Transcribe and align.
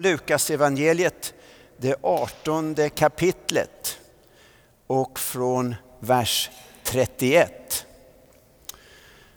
Lukas 0.00 0.50
evangeliet, 0.50 1.34
det 1.76 1.96
artonde 2.02 2.88
kapitlet 2.88 3.98
och 4.86 5.18
från 5.18 5.74
vers 6.00 6.50
31. 6.84 7.86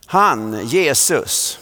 Han, 0.06 0.68
Jesus, 0.68 1.60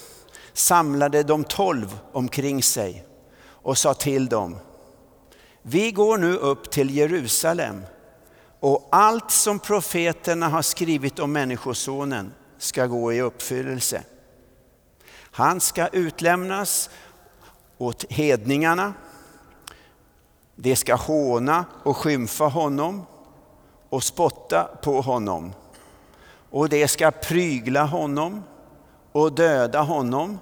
samlade 0.54 1.23
de 1.23 1.43
tolv 1.43 1.99
omkring 2.12 2.63
sig 2.63 3.05
och 3.41 3.77
sa 3.77 3.93
till 3.93 4.25
dem, 4.25 4.57
vi 5.61 5.91
går 5.91 6.18
nu 6.18 6.36
upp 6.36 6.71
till 6.71 6.97
Jerusalem 6.97 7.81
och 8.59 8.88
allt 8.91 9.31
som 9.31 9.59
profeterna 9.59 10.47
har 10.47 10.61
skrivit 10.61 11.20
om 11.20 11.31
Människosonen 11.31 12.34
ska 12.57 12.86
gå 12.86 13.13
i 13.13 13.21
uppfyllelse. 13.21 14.04
Han 15.31 15.61
ska 15.61 15.88
utlämnas 15.88 16.89
åt 17.80 18.05
hedningarna. 18.11 18.93
De 20.55 20.75
ska 20.75 20.95
håna 20.95 21.66
och 21.84 21.98
skymfa 21.98 22.44
honom 22.44 23.05
och 23.90 24.03
spotta 24.03 24.70
på 24.84 25.02
honom. 25.02 25.53
Och 26.50 26.70
de 26.70 26.88
ska 26.88 27.12
prygla 27.12 27.84
honom 27.86 28.44
och 29.12 29.34
döda 29.34 29.81
honom. 29.81 30.39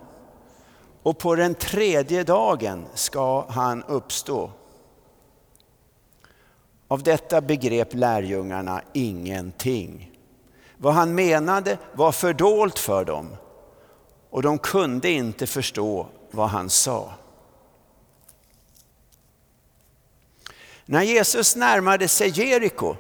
Och 1.04 1.18
på 1.18 1.36
den 1.36 1.56
tredje 1.56 2.24
dagen 2.24 2.86
ska 2.94 3.46
han 3.50 3.84
uppstå. 3.84 4.52
Av 6.88 7.04
detta 7.04 7.42
begrep 7.42 7.94
lärjungarna 7.94 8.82
ingenting. 8.94 10.12
Vad 10.78 10.94
han 10.94 11.16
menade 11.16 11.78
var 11.94 12.12
fördolt 12.12 12.80
för 12.80 13.06
dem 13.06 13.36
och 14.30 14.42
de 14.42 14.58
kunde 14.58 15.10
inte 15.10 15.48
förstå 15.48 16.08
vad 16.32 16.50
han 16.50 16.70
sa. 16.70 17.12
När 20.90 21.04
Jesus 21.04 21.56
närmade 21.56 22.08
sig 22.08 22.30
Jeriko 22.40 22.96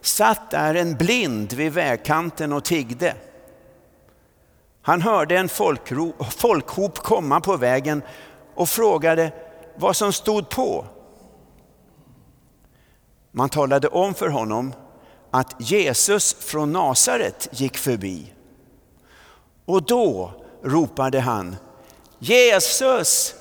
satt 0.00 0.50
där 0.50 0.74
en 0.74 0.96
blind 0.96 1.52
vid 1.52 1.72
vägkanten 1.72 2.52
och 2.52 2.64
tiggde. 2.64 3.14
Han 4.82 5.02
hörde 5.02 5.38
en 5.38 5.48
folkro, 5.48 6.14
folkhop 6.30 6.98
komma 6.98 7.40
på 7.40 7.56
vägen 7.56 8.02
och 8.54 8.68
frågade 8.68 9.32
vad 9.76 9.96
som 9.96 10.12
stod 10.12 10.48
på. 10.48 10.86
Man 13.30 13.48
talade 13.48 13.88
om 13.88 14.14
för 14.14 14.28
honom 14.28 14.72
att 15.30 15.54
Jesus 15.58 16.34
från 16.34 16.72
Nasaret 16.72 17.48
gick 17.52 17.78
förbi. 17.78 18.34
Och 19.64 19.82
då 19.82 20.32
ropade 20.62 21.20
han 21.20 21.56
Jesus, 22.18 23.34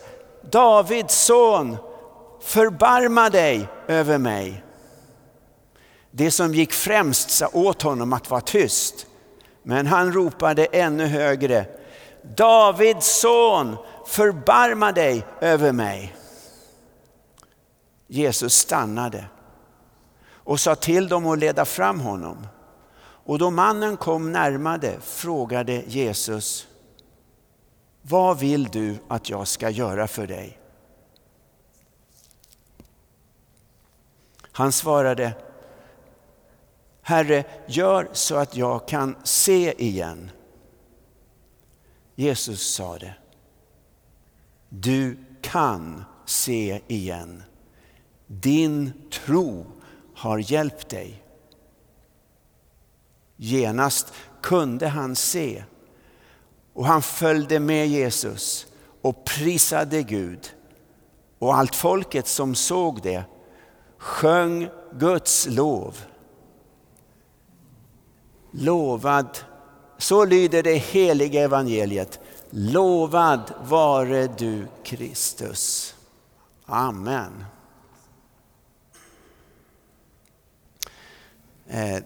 Davids 0.51 1.25
son, 1.25 1.77
förbarma 2.47 3.29
dig 3.29 3.67
över 3.87 4.17
mig. 4.17 4.63
Det 6.11 6.31
som 6.31 6.53
gick 6.53 6.73
främst 6.73 7.29
sa 7.29 7.49
åt 7.53 7.81
honom 7.81 8.13
att 8.13 8.29
vara 8.29 8.41
tyst. 8.41 9.07
Men 9.63 9.87
han 9.87 10.13
ropade 10.13 10.65
ännu 10.65 11.05
högre. 11.05 11.65
Davids 12.37 13.19
son, 13.19 13.77
förbarma 14.05 14.91
dig 14.91 15.25
över 15.41 15.71
mig. 15.71 16.15
Jesus 18.07 18.53
stannade 18.53 19.25
och 20.29 20.59
sa 20.59 20.75
till 20.75 21.07
dem 21.07 21.27
att 21.27 21.39
leda 21.39 21.65
fram 21.65 21.99
honom. 21.99 22.47
Och 22.99 23.39
då 23.39 23.49
mannen 23.49 23.97
kom 23.97 24.31
närmade 24.31 24.95
frågade 25.01 25.83
Jesus, 25.87 26.67
vad 28.01 28.39
vill 28.39 28.63
du 28.63 28.95
att 29.07 29.29
jag 29.29 29.47
ska 29.47 29.69
göra 29.69 30.07
för 30.07 30.27
dig? 30.27 30.59
Han 34.57 34.71
svarade, 34.71 35.33
Herre, 37.01 37.43
gör 37.67 38.09
så 38.13 38.35
att 38.35 38.55
jag 38.55 38.87
kan 38.87 39.15
se 39.23 39.83
igen. 39.83 40.31
Jesus 42.15 42.73
sade, 42.73 43.15
du 44.69 45.17
kan 45.41 46.03
se 46.25 46.81
igen. 46.87 47.43
Din 48.27 48.93
tro 49.11 49.65
har 50.15 50.37
hjälpt 50.37 50.89
dig. 50.89 51.23
Genast 53.35 54.13
kunde 54.41 54.87
han 54.87 55.15
se 55.15 55.63
och 56.73 56.85
han 56.85 57.01
följde 57.01 57.59
med 57.59 57.87
Jesus 57.87 58.67
och 59.01 59.25
prisade 59.25 60.03
Gud. 60.03 60.53
Och 61.39 61.55
allt 61.55 61.75
folket 61.75 62.27
som 62.27 62.55
såg 62.55 63.01
det 63.01 63.23
sjöng 64.07 64.69
Guds 64.91 65.47
lov. 65.49 65.97
Lovad, 68.51 69.37
så 69.97 70.25
lyder 70.25 70.63
det 70.63 70.77
heliga 70.77 71.41
evangeliet. 71.41 72.19
Lovad 72.49 73.53
vare 73.63 74.27
du 74.27 74.67
Kristus. 74.83 75.95
Amen. 76.65 77.45
Eh, 81.67 82.03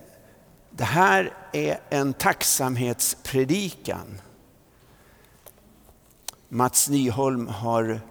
det 0.70 0.84
här 0.84 1.34
är 1.52 1.80
en 1.90 2.14
tacksamhetspredikan. 2.14 4.22
Mats 6.50 6.90
Nyholm 6.90 7.48
har 7.48 8.02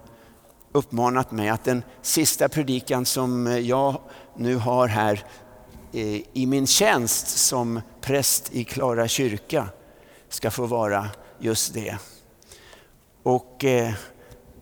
uppmanat 0.72 1.30
mig 1.30 1.48
att 1.48 1.64
den 1.64 1.82
sista 2.02 2.48
predikan 2.48 3.06
som 3.06 3.46
eh, 3.46 3.58
jag 3.58 4.00
nu 4.36 4.56
har 4.56 4.88
här 4.88 5.24
eh, 5.92 6.20
i 6.32 6.46
min 6.46 6.66
tjänst 6.66 7.38
som 7.38 7.80
präst 8.00 8.52
i 8.52 8.64
Klara 8.64 9.08
kyrka 9.08 9.68
ska 10.28 10.50
få 10.50 10.66
vara 10.66 11.08
just 11.38 11.74
det. 11.74 11.96
Och 13.22 13.64
eh, 13.64 13.94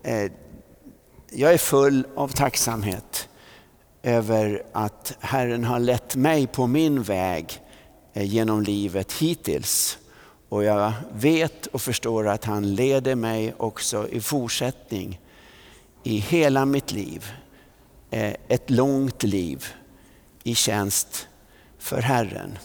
eh, 0.03 0.31
jag 1.31 1.53
är 1.53 1.57
full 1.57 2.07
av 2.15 2.27
tacksamhet 2.27 3.29
över 4.03 4.63
att 4.71 5.17
Herren 5.19 5.63
har 5.63 5.79
lett 5.79 6.15
mig 6.15 6.47
på 6.47 6.67
min 6.67 7.03
väg 7.03 7.61
eh, 8.13 8.23
genom 8.23 8.61
livet 8.61 9.13
hittills. 9.13 9.97
Och 10.49 10.63
jag 10.63 10.93
vet 11.13 11.65
och 11.65 11.81
förstår 11.81 12.27
att 12.27 12.45
han 12.45 12.75
leder 12.75 13.15
mig 13.15 13.53
också 13.57 14.09
i 14.09 14.21
fortsättning 14.21 15.19
i 16.09 16.19
hela 16.19 16.65
mitt 16.65 16.91
liv. 16.91 17.31
Eh, 18.09 18.35
ett 18.47 18.69
långt 18.69 19.23
liv 19.23 19.65
i 20.43 20.55
tjänst 20.55 21.27
för 21.77 22.01
Herren. 22.01 22.57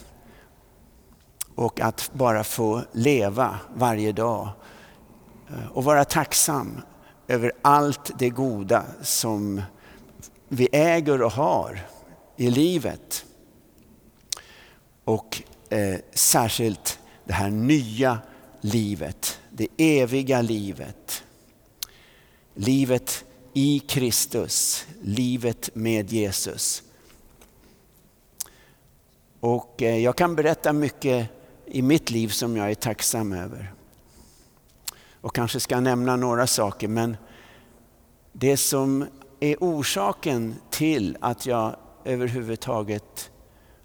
Och 1.55 1.81
att 1.81 2.11
bara 2.13 2.45
få 2.45 2.83
leva 2.93 3.59
varje 3.75 4.13
dag 4.13 4.49
eh, 5.49 5.67
och 5.73 5.85
vara 5.85 6.05
tacksam 6.05 6.83
över 7.29 7.53
allt 7.63 8.19
det 8.19 8.31
goda 8.31 8.85
som 9.03 9.63
vi 10.49 10.69
äger 10.73 11.23
och 11.23 11.33
har 11.33 11.87
i 12.37 12.51
livet. 12.51 13.25
Och 15.05 15.43
eh, 15.71 15.97
särskilt 16.13 16.99
det 17.25 17.33
här 17.33 17.51
nya 17.51 18.19
livet, 18.61 19.41
det 19.51 19.69
eviga 19.77 20.43
livet. 20.43 21.23
Livet 22.55 23.25
i 23.57 23.79
Kristus, 23.79 24.87
livet 25.03 25.71
med 25.75 26.13
Jesus. 26.13 26.83
Och 29.41 29.83
eh, 29.83 29.99
jag 29.99 30.17
kan 30.17 30.37
berätta 30.37 30.73
mycket 30.73 31.29
i 31.67 31.83
mitt 31.83 32.11
liv 32.11 32.29
som 32.29 32.57
jag 32.57 32.71
är 32.71 32.75
tacksam 32.75 33.33
över. 33.33 33.73
Och 35.21 35.35
kanske 35.35 35.61
ska 35.61 35.81
nämna 35.81 36.17
några 36.17 36.47
saker 36.47 36.89
men 36.89 37.17
det 38.33 38.57
som 38.57 39.07
är 39.41 39.57
orsaken 39.61 40.55
till 40.71 41.17
att 41.21 41.47
jag 41.47 41.77
överhuvudtaget 42.05 43.31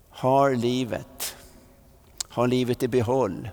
har 0.09 0.55
livet, 0.55 1.35
har 2.29 2.47
livet 2.47 2.83
i 2.83 2.87
behåll 2.87 3.49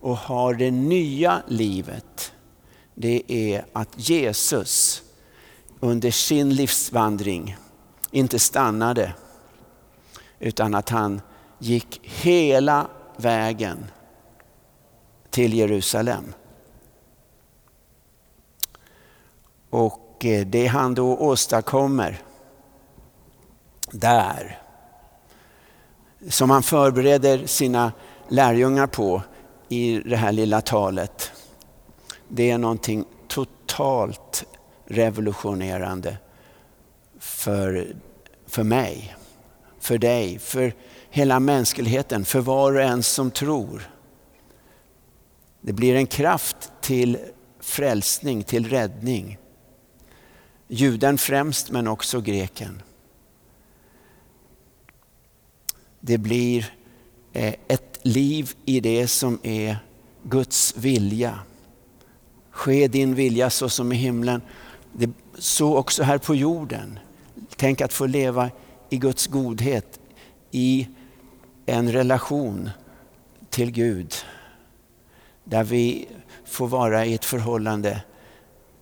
och 0.00 0.16
har 0.16 0.54
det 0.54 0.70
nya 0.70 1.42
livet 1.46 2.32
det 3.00 3.22
är 3.28 3.64
att 3.72 4.08
Jesus 4.08 4.97
under 5.80 6.10
sin 6.10 6.54
livsvandring 6.54 7.56
inte 8.10 8.38
stannade 8.38 9.12
utan 10.38 10.74
att 10.74 10.88
han 10.88 11.20
gick 11.58 12.00
hela 12.02 12.86
vägen 13.16 13.86
till 15.30 15.54
Jerusalem. 15.54 16.34
Och 19.70 20.24
eh, 20.24 20.46
det 20.46 20.66
han 20.66 20.94
då 20.94 21.16
åstadkommer 21.16 22.22
där, 23.90 24.62
som 26.28 26.50
han 26.50 26.62
förbereder 26.62 27.46
sina 27.46 27.92
lärjungar 28.28 28.86
på 28.86 29.22
i 29.68 29.98
det 29.98 30.16
här 30.16 30.32
lilla 30.32 30.60
talet, 30.60 31.32
det 32.28 32.50
är 32.50 32.58
någonting 32.58 33.04
totalt 33.28 34.44
revolutionerande 34.88 36.16
för, 37.18 37.96
för 38.46 38.62
mig, 38.62 39.16
för 39.80 39.98
dig, 39.98 40.38
för 40.38 40.74
hela 41.10 41.40
mänskligheten, 41.40 42.24
för 42.24 42.40
var 42.40 42.72
och 42.72 42.82
en 42.82 43.02
som 43.02 43.30
tror. 43.30 43.90
Det 45.60 45.72
blir 45.72 45.94
en 45.94 46.06
kraft 46.06 46.72
till 46.80 47.18
frälsning, 47.60 48.42
till 48.42 48.68
räddning. 48.68 49.38
Juden 50.68 51.18
främst 51.18 51.70
men 51.70 51.88
också 51.88 52.20
greken. 52.20 52.82
Det 56.00 56.18
blir 56.18 56.74
eh, 57.32 57.54
ett 57.68 57.98
liv 58.02 58.52
i 58.64 58.80
det 58.80 59.08
som 59.08 59.38
är 59.42 59.76
Guds 60.22 60.76
vilja. 60.76 61.38
Ske 62.50 62.88
din 62.88 63.14
vilja 63.14 63.50
så 63.50 63.68
som 63.68 63.92
i 63.92 63.96
himlen, 63.96 64.42
det, 64.98 65.10
så 65.38 65.76
också 65.76 66.02
här 66.02 66.18
på 66.18 66.34
jorden. 66.34 66.98
Tänk 67.56 67.80
att 67.80 67.92
få 67.92 68.06
leva 68.06 68.50
i 68.90 68.96
Guds 68.96 69.26
godhet, 69.26 70.00
i 70.50 70.88
en 71.66 71.92
relation 71.92 72.70
till 73.50 73.70
Gud. 73.70 74.14
Där 75.44 75.64
vi 75.64 76.08
får 76.44 76.68
vara 76.68 77.06
i 77.06 77.14
ett 77.14 77.24
förhållande 77.24 78.02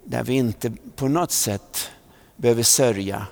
där 0.04 0.22
vi 0.22 0.34
inte 0.34 0.72
på 0.96 1.08
något 1.08 1.32
sätt 1.32 1.90
behöver 2.36 2.62
sörja 2.62 3.26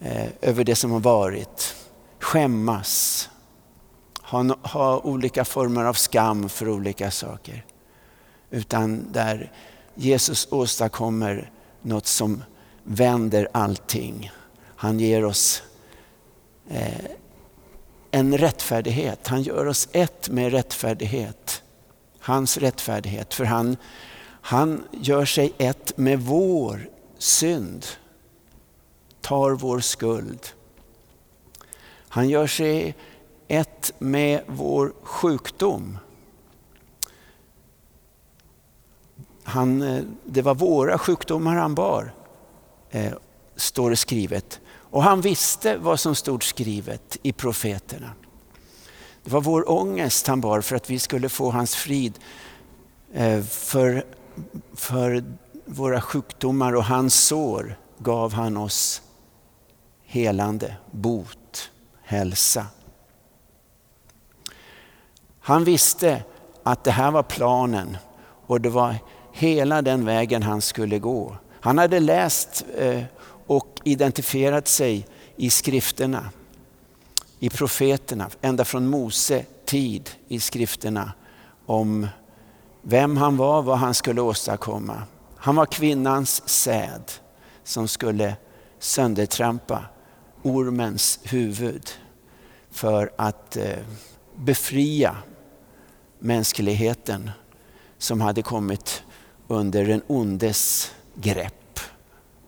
eh, 0.00 0.28
över 0.40 0.64
det 0.64 0.74
som 0.74 0.90
har 0.90 1.00
varit. 1.00 1.76
Skämmas. 2.18 3.28
Ha, 4.22 4.56
ha 4.62 4.98
olika 4.98 5.44
former 5.44 5.84
av 5.84 5.94
skam 5.94 6.48
för 6.48 6.68
olika 6.68 7.10
saker. 7.10 7.64
Utan 8.50 9.12
där 9.12 9.52
Jesus 9.94 10.48
åstadkommer 10.50 11.50
något 11.82 12.06
som 12.06 12.44
vänder 12.84 13.48
allting. 13.52 14.30
Han 14.76 15.00
ger 15.00 15.24
oss 15.24 15.62
eh, 16.70 17.10
en 18.10 18.38
rättfärdighet. 18.38 19.26
Han 19.26 19.42
gör 19.42 19.66
oss 19.66 19.88
ett 19.92 20.30
med 20.30 20.52
rättfärdighet. 20.52 21.62
Hans 22.20 22.56
rättfärdighet. 22.56 23.34
För 23.34 23.44
han, 23.44 23.76
han 24.40 24.84
gör 24.92 25.24
sig 25.24 25.52
ett 25.58 25.96
med 25.96 26.20
vår 26.20 26.90
synd. 27.18 27.86
Tar 29.20 29.50
vår 29.50 29.80
skuld. 29.80 30.46
Han 32.08 32.28
gör 32.28 32.46
sig 32.46 32.94
ett 33.48 33.92
med 33.98 34.42
vår 34.46 34.92
sjukdom. 35.02 35.98
Han, 39.48 39.82
eh, 39.82 40.02
det 40.24 40.42
var 40.42 40.54
våra 40.54 40.98
sjukdomar 40.98 41.56
han 41.56 41.74
bar, 41.74 42.12
eh, 42.90 43.12
står 43.56 43.90
det 43.90 43.96
skrivet. 43.96 44.60
Och 44.90 45.02
han 45.02 45.20
visste 45.20 45.76
vad 45.76 46.00
som 46.00 46.14
stod 46.14 46.42
skrivet 46.42 47.16
i 47.22 47.32
profeterna. 47.32 48.10
Det 49.24 49.30
var 49.30 49.40
vår 49.40 49.70
ångest 49.70 50.26
han 50.26 50.40
bar 50.40 50.60
för 50.60 50.76
att 50.76 50.90
vi 50.90 50.98
skulle 50.98 51.28
få 51.28 51.50
hans 51.50 51.74
frid. 51.74 52.18
Eh, 53.12 53.42
för, 53.42 54.04
för 54.74 55.24
våra 55.64 56.00
sjukdomar 56.00 56.72
och 56.72 56.84
hans 56.84 57.14
sår 57.26 57.78
gav 57.98 58.32
han 58.32 58.56
oss 58.56 59.02
helande, 60.04 60.76
bot, 60.90 61.70
hälsa. 62.02 62.66
Han 65.40 65.64
visste 65.64 66.22
att 66.62 66.84
det 66.84 66.90
här 66.90 67.10
var 67.10 67.22
planen 67.22 67.96
och 68.46 68.60
det 68.60 68.68
var 68.68 68.96
hela 69.38 69.82
den 69.82 70.04
vägen 70.04 70.42
han 70.42 70.60
skulle 70.60 70.98
gå. 70.98 71.36
Han 71.60 71.78
hade 71.78 72.00
läst 72.00 72.64
eh, 72.78 73.02
och 73.46 73.80
identifierat 73.84 74.68
sig 74.68 75.06
i 75.36 75.50
skrifterna, 75.50 76.30
i 77.38 77.50
profeterna, 77.50 78.30
ända 78.40 78.64
från 78.64 78.86
Mose 78.86 79.44
tid 79.64 80.10
i 80.28 80.40
skrifterna 80.40 81.12
om 81.66 82.06
vem 82.82 83.16
han 83.16 83.36
var, 83.36 83.62
vad 83.62 83.78
han 83.78 83.94
skulle 83.94 84.20
åstadkomma. 84.20 85.02
Han 85.36 85.56
var 85.56 85.66
kvinnans 85.66 86.48
säd 86.48 87.02
som 87.64 87.88
skulle 87.88 88.36
söndertrampa 88.78 89.84
ormens 90.42 91.18
huvud 91.22 91.88
för 92.70 93.10
att 93.18 93.56
eh, 93.56 93.78
befria 94.36 95.16
mänskligheten 96.18 97.30
som 97.98 98.20
hade 98.20 98.42
kommit 98.42 99.02
under 99.48 99.84
den 99.84 100.02
ondes 100.06 100.92
grepp 101.14 101.80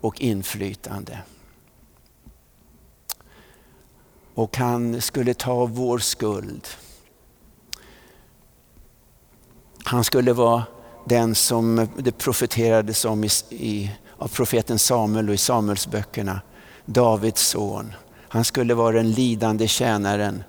och 0.00 0.20
inflytande. 0.20 1.18
Och 4.34 4.56
han 4.56 5.00
skulle 5.00 5.34
ta 5.34 5.66
vår 5.66 5.98
skuld. 5.98 6.66
Han 9.84 10.04
skulle 10.04 10.32
vara 10.32 10.64
den 11.04 11.34
som 11.34 11.88
det 11.98 12.12
profeterades 12.12 13.04
om 13.04 13.24
i, 13.24 13.28
i, 13.50 13.90
av 14.18 14.28
profeten 14.28 14.78
Samuel 14.78 15.28
och 15.28 15.34
i 15.34 15.38
Samuelsböckerna. 15.38 16.40
Davids 16.84 17.40
son. 17.48 17.92
Han 18.28 18.44
skulle 18.44 18.74
vara 18.74 18.92
den 18.92 19.12
lidande 19.12 19.68
tjänaren 19.68 20.44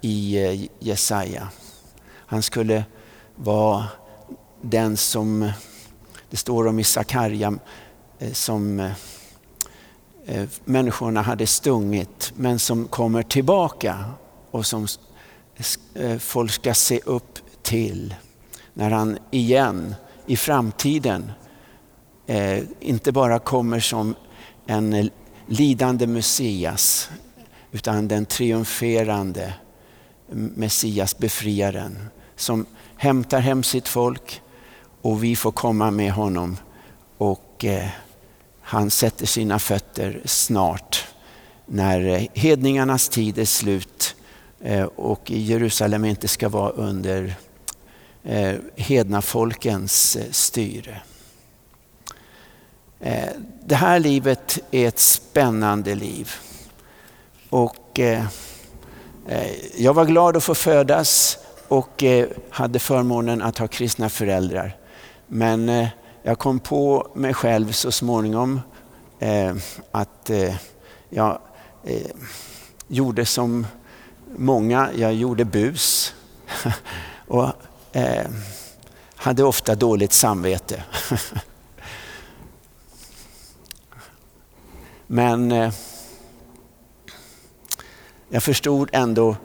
i 0.00 0.44
eh, 0.44 0.68
Jesaja. 0.78 1.48
Han 2.04 2.42
skulle 2.42 2.84
vara 3.36 3.84
den 4.60 4.96
som 4.96 5.52
det 6.32 6.38
står 6.38 6.66
om 6.66 6.78
i 6.78 6.84
Sakarja 6.84 7.54
eh, 8.18 8.32
som 8.32 8.80
eh, 8.80 8.92
eh, 10.26 10.48
människorna 10.64 11.22
hade 11.22 11.46
stungit 11.46 12.32
men 12.36 12.58
som 12.58 12.88
kommer 12.88 13.22
tillbaka 13.22 14.04
och 14.50 14.66
som 14.66 14.86
folk 16.18 16.52
ska 16.52 16.74
se 16.74 17.00
upp 17.04 17.38
till 17.62 18.14
när 18.74 18.90
han 18.90 19.18
igen 19.30 19.94
i 20.26 20.36
framtiden 20.36 21.32
inte 22.80 23.12
bara 23.12 23.38
kommer 23.38 23.80
som 23.80 24.14
en 24.66 25.10
lidande 25.46 26.06
Messias 26.06 27.10
utan 27.72 28.08
den 28.08 28.26
triumferande 28.26 29.54
Messias, 30.30 31.18
befriaren 31.18 31.98
som 32.36 32.66
hämtar 32.96 33.40
hem 33.40 33.62
sitt 33.62 33.88
folk 33.88 34.41
och 35.02 35.24
vi 35.24 35.36
får 35.36 35.52
komma 35.52 35.90
med 35.90 36.12
honom 36.12 36.56
och 37.18 37.64
eh, 37.64 37.88
han 38.60 38.90
sätter 38.90 39.26
sina 39.26 39.58
fötter 39.58 40.20
snart 40.24 41.06
när 41.66 42.06
eh, 42.06 42.22
hedningarnas 42.34 43.08
tid 43.08 43.38
är 43.38 43.44
slut 43.44 44.16
eh, 44.60 44.84
och 44.84 45.30
Jerusalem 45.30 46.04
inte 46.04 46.28
ska 46.28 46.48
vara 46.48 46.70
under 46.70 47.34
eh, 48.22 48.54
hedna 48.76 49.22
folkens 49.22 50.16
eh, 50.16 50.30
styre. 50.30 51.02
Eh, 53.00 53.28
det 53.64 53.74
här 53.74 54.00
livet 54.00 54.58
är 54.70 54.88
ett 54.88 54.98
spännande 54.98 55.94
liv. 55.94 56.30
Och 57.50 58.00
jag 59.76 59.94
var 59.94 60.04
glad 60.04 60.36
att 60.36 60.44
få 60.44 60.54
födas 60.54 61.38
och 61.68 62.04
hade 62.50 62.78
förmånen 62.78 63.42
att 63.42 63.58
ha 63.58 63.68
kristna 63.68 64.08
föräldrar. 64.08 64.76
Men 65.34 65.68
eh, 65.68 65.88
jag 66.22 66.38
kom 66.38 66.60
på 66.60 67.10
mig 67.14 67.34
själv 67.34 67.72
så 67.72 67.92
småningom 67.92 68.60
eh, 69.18 69.54
att 69.90 70.30
eh, 70.30 70.54
jag 71.08 71.38
eh, 71.84 72.10
gjorde 72.88 73.26
som 73.26 73.66
många, 74.36 74.90
jag 74.96 75.14
gjorde 75.14 75.44
bus. 75.44 76.14
och 77.26 77.48
eh, 77.92 78.30
hade 79.14 79.44
ofta 79.44 79.74
dåligt 79.74 80.12
samvete. 80.12 80.84
Men 85.06 85.52
eh, 85.52 85.72
jag 88.28 88.42
förstod 88.42 88.88
ändå 88.92 89.36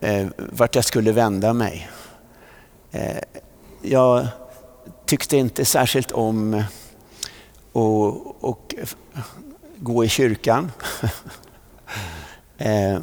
eh, 0.00 0.26
vart 0.36 0.74
jag 0.74 0.84
skulle 0.84 1.12
vända 1.12 1.52
mig. 1.52 1.88
Eh, 2.92 3.18
jag 3.82 4.28
tyckte 5.14 5.36
inte 5.36 5.64
särskilt 5.64 6.12
om 6.12 6.54
eh, 6.54 6.64
att 8.40 8.74
gå 9.76 10.04
i 10.04 10.08
kyrkan 10.08 10.72
eh, 12.58 12.98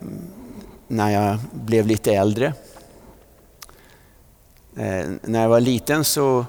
när 0.88 1.10
jag 1.10 1.40
blev 1.52 1.88
lite 1.88 2.14
äldre. 2.14 2.54
Eh, 4.76 5.10
när 5.22 5.42
jag 5.42 5.50
var 5.50 5.60
liten 5.60 6.04
så 6.04 6.46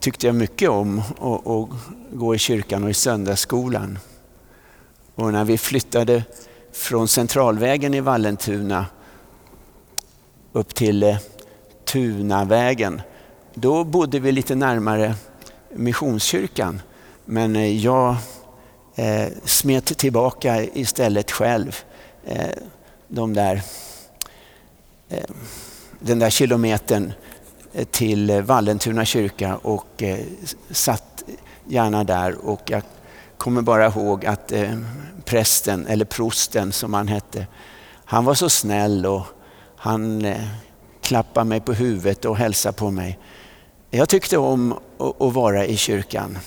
tyckte 0.00 0.26
jag 0.26 0.34
mycket 0.34 0.70
om 0.70 0.98
att 1.20 1.68
gå 2.12 2.34
i 2.34 2.38
kyrkan 2.38 2.84
och 2.84 2.90
i 2.90 2.94
söndagsskolan. 2.94 3.98
Och 5.14 5.32
när 5.32 5.44
vi 5.44 5.58
flyttade 5.58 6.24
från 6.72 7.08
Centralvägen 7.08 7.94
i 7.94 8.00
Vallentuna 8.00 8.86
upp 10.52 10.74
till 10.74 11.02
eh, 11.02 11.16
Tunavägen 11.84 13.02
då 13.54 13.84
bodde 13.84 14.18
vi 14.18 14.32
lite 14.32 14.54
närmare 14.54 15.14
Missionskyrkan. 15.74 16.82
Men 17.24 17.56
eh, 17.56 17.84
jag 17.84 18.16
eh, 18.94 19.28
smet 19.44 19.98
tillbaka 19.98 20.64
istället 20.64 21.30
själv. 21.30 21.76
Eh, 22.24 22.46
de 23.08 23.34
där, 23.34 23.62
eh, 25.08 25.24
den 26.00 26.18
där 26.18 26.30
kilometern 26.30 27.12
eh, 27.72 27.84
till 27.84 28.42
Vallentuna 28.42 29.04
kyrka 29.04 29.56
och 29.56 30.02
eh, 30.02 30.18
satt 30.70 31.24
gärna 31.66 32.04
där. 32.04 32.46
Och 32.46 32.60
jag 32.66 32.82
kommer 33.36 33.62
bara 33.62 33.86
ihåg 33.86 34.26
att 34.26 34.52
eh, 34.52 34.78
prästen, 35.24 35.86
eller 35.86 36.04
prosten 36.04 36.72
som 36.72 36.94
han 36.94 37.08
hette, 37.08 37.46
han 38.04 38.24
var 38.24 38.34
så 38.34 38.50
snäll 38.50 39.06
och 39.06 39.26
han 39.76 40.24
eh, 40.24 40.46
klappade 41.02 41.48
mig 41.48 41.60
på 41.60 41.72
huvudet 41.72 42.24
och 42.24 42.36
hälsade 42.36 42.76
på 42.76 42.90
mig. 42.90 43.18
Jag 43.90 44.08
tyckte 44.08 44.38
om 44.38 44.74
att 44.98 45.34
vara 45.34 45.66
i 45.66 45.76
kyrkan. 45.76 46.38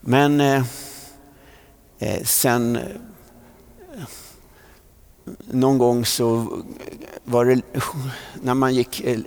Men 0.00 0.40
eh, 0.40 0.62
eh 1.98 2.22
sen 2.24 2.76
eh, 2.76 2.82
någon 5.46 5.78
gång 5.78 6.04
så 6.04 6.46
var 7.24 7.44
det 7.44 7.62
när 8.42 8.54
man 8.54 8.74
gick 8.74 9.00
eh, 9.00 9.18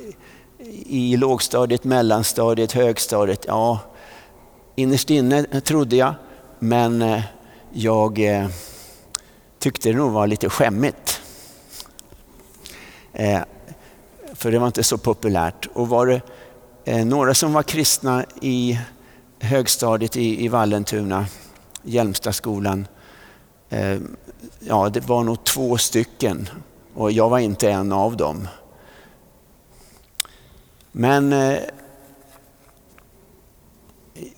i 0.86 1.18
lågstadiet, 1.18 1.84
mellanstadiet, 1.84 2.72
högstadiet. 2.72 3.46
Ja, 3.48 3.80
innerst 4.76 5.10
inne 5.10 5.44
trodde 5.44 5.96
jag, 5.96 6.14
men 6.60 7.22
jag 7.74 8.20
tyckte 9.60 9.90
det 9.90 9.96
nog 9.96 10.12
var 10.12 10.28
lite 10.28 10.50
skämmigt. 10.50 11.21
Eh, 13.14 13.42
för 14.34 14.52
det 14.52 14.60
var 14.60 14.68
inte 14.68 14.84
så 14.84 14.98
populärt. 14.98 15.68
Och 15.74 15.90
var 15.90 16.08
det 16.08 16.22
eh, 16.86 17.06
några 17.06 17.34
som 17.34 17.54
var 17.54 17.64
kristna 17.64 18.26
i 18.42 18.80
högstadiet 19.40 20.18
i, 20.18 20.46
i 20.46 20.48
Vallentuna, 20.48 21.26
Hjälmstaskolan. 21.84 22.88
Eh, 23.70 23.98
ja, 24.60 24.90
det 24.90 25.08
var 25.08 25.24
nog 25.24 25.44
två 25.44 25.78
stycken 25.78 26.50
och 26.94 27.12
jag 27.12 27.30
var 27.30 27.40
inte 27.40 27.72
en 27.72 27.92
av 27.92 28.18
dem. 28.18 28.48
Men 30.92 31.34
eh, 31.34 31.58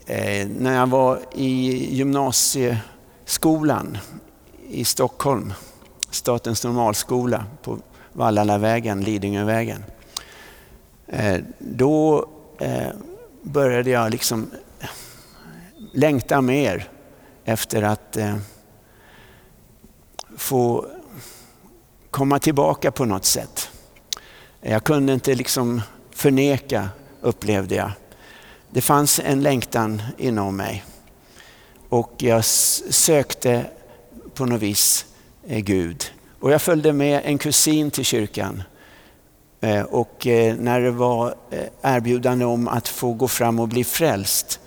eh 0.06 0.48
när 0.48 0.76
jag 0.76 0.88
var 0.88 1.20
i 1.32 1.96
gymnasieskolan 1.96 3.98
i 4.70 4.86
Stockholm, 4.86 5.54
Statens 6.10 6.64
normalskola 6.64 7.46
på 7.62 7.78
Vallalavägen, 8.14 9.02
Lidingövägen. 9.02 9.84
Eh, 11.08 11.42
då 11.60 12.30
eh, 12.60 12.90
började 13.42 13.90
jag 13.90 14.12
liksom 14.12 14.52
eh, 14.80 14.88
längta 15.94 16.42
mer 16.42 16.90
efter 17.46 17.82
att 17.82 18.18
få 20.38 20.86
komma 22.12 22.40
tillbaka 22.40 22.92
på 22.92 23.06
något 23.06 23.26
sätt. 23.26 23.70
Jag 24.62 24.84
kunde 24.84 25.14
inte 25.14 25.36
liksom 25.36 25.82
förneka, 26.12 26.90
upplevde 27.22 27.76
jag. 27.76 27.92
Det 28.70 28.82
fanns 28.82 29.20
en 29.20 29.44
längtan 29.44 30.02
inom 30.18 30.56
mig 30.56 30.84
och 31.90 32.14
jag 32.18 32.46
sökte 32.46 33.66
på 34.34 34.46
något 34.46 34.62
vis 34.62 35.06
Gud. 35.48 36.04
Och 36.44 36.52
jag 36.52 36.62
följde 36.62 36.94
med 36.94 37.22
en 37.26 37.38
kusin 37.38 37.92
till 37.92 38.06
kyrkan 38.06 38.64
eh, 39.62 39.82
och 39.82 40.28
eh, 40.28 40.56
när 40.56 40.82
det 40.82 40.92
var 40.92 41.36
eh, 41.50 41.66
erbjudande 41.82 42.46
om 42.46 42.68
att 42.68 42.88
få 42.88 43.14
gå 43.14 43.28
fram 43.28 43.60
och 43.60 43.68
bli 43.68 43.84
frälst 43.84 44.60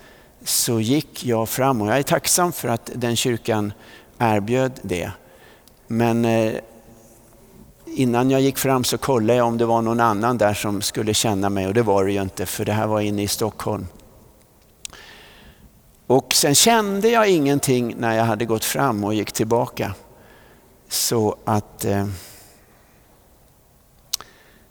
så 0.45 0.81
gick 0.81 1.25
jag 1.25 1.49
fram 1.49 1.81
och 1.81 1.89
jag 1.89 1.99
är 1.99 2.03
tacksam 2.03 2.53
för 2.53 2.69
att 2.69 2.91
den 2.95 3.17
kyrkan 3.17 3.73
erbjöd 4.19 4.73
det. 4.83 5.11
Men 5.87 6.27
innan 7.87 8.31
jag 8.31 8.41
gick 8.41 8.59
fram 8.59 8.85
så 8.85 8.99
kollade 8.99 9.39
jag 9.39 9.47
om 9.47 9.59
det 9.59 9.67
var 9.67 9.83
någon 9.83 10.01
annan 10.01 10.39
där 10.39 10.55
som 10.55 10.83
skulle 10.83 11.15
känna 11.15 11.51
mig 11.51 11.67
och 11.67 11.75
det 11.75 11.83
var 11.83 12.05
det 12.05 12.13
ju 12.13 12.23
inte 12.23 12.47
för 12.47 12.65
det 12.65 12.73
här 12.73 12.87
var 12.87 13.01
inne 13.01 13.23
i 13.23 13.29
Stockholm. 13.29 13.87
Och 16.07 16.35
sen 16.35 16.55
kände 16.55 17.09
jag 17.09 17.29
ingenting 17.29 17.95
när 17.99 18.17
jag 18.17 18.25
hade 18.25 18.45
gått 18.45 18.65
fram 18.65 19.05
och 19.05 19.15
gick 19.15 19.33
tillbaka. 19.33 19.95
Så 20.89 21.37
att 21.45 21.85
eh, 21.85 22.09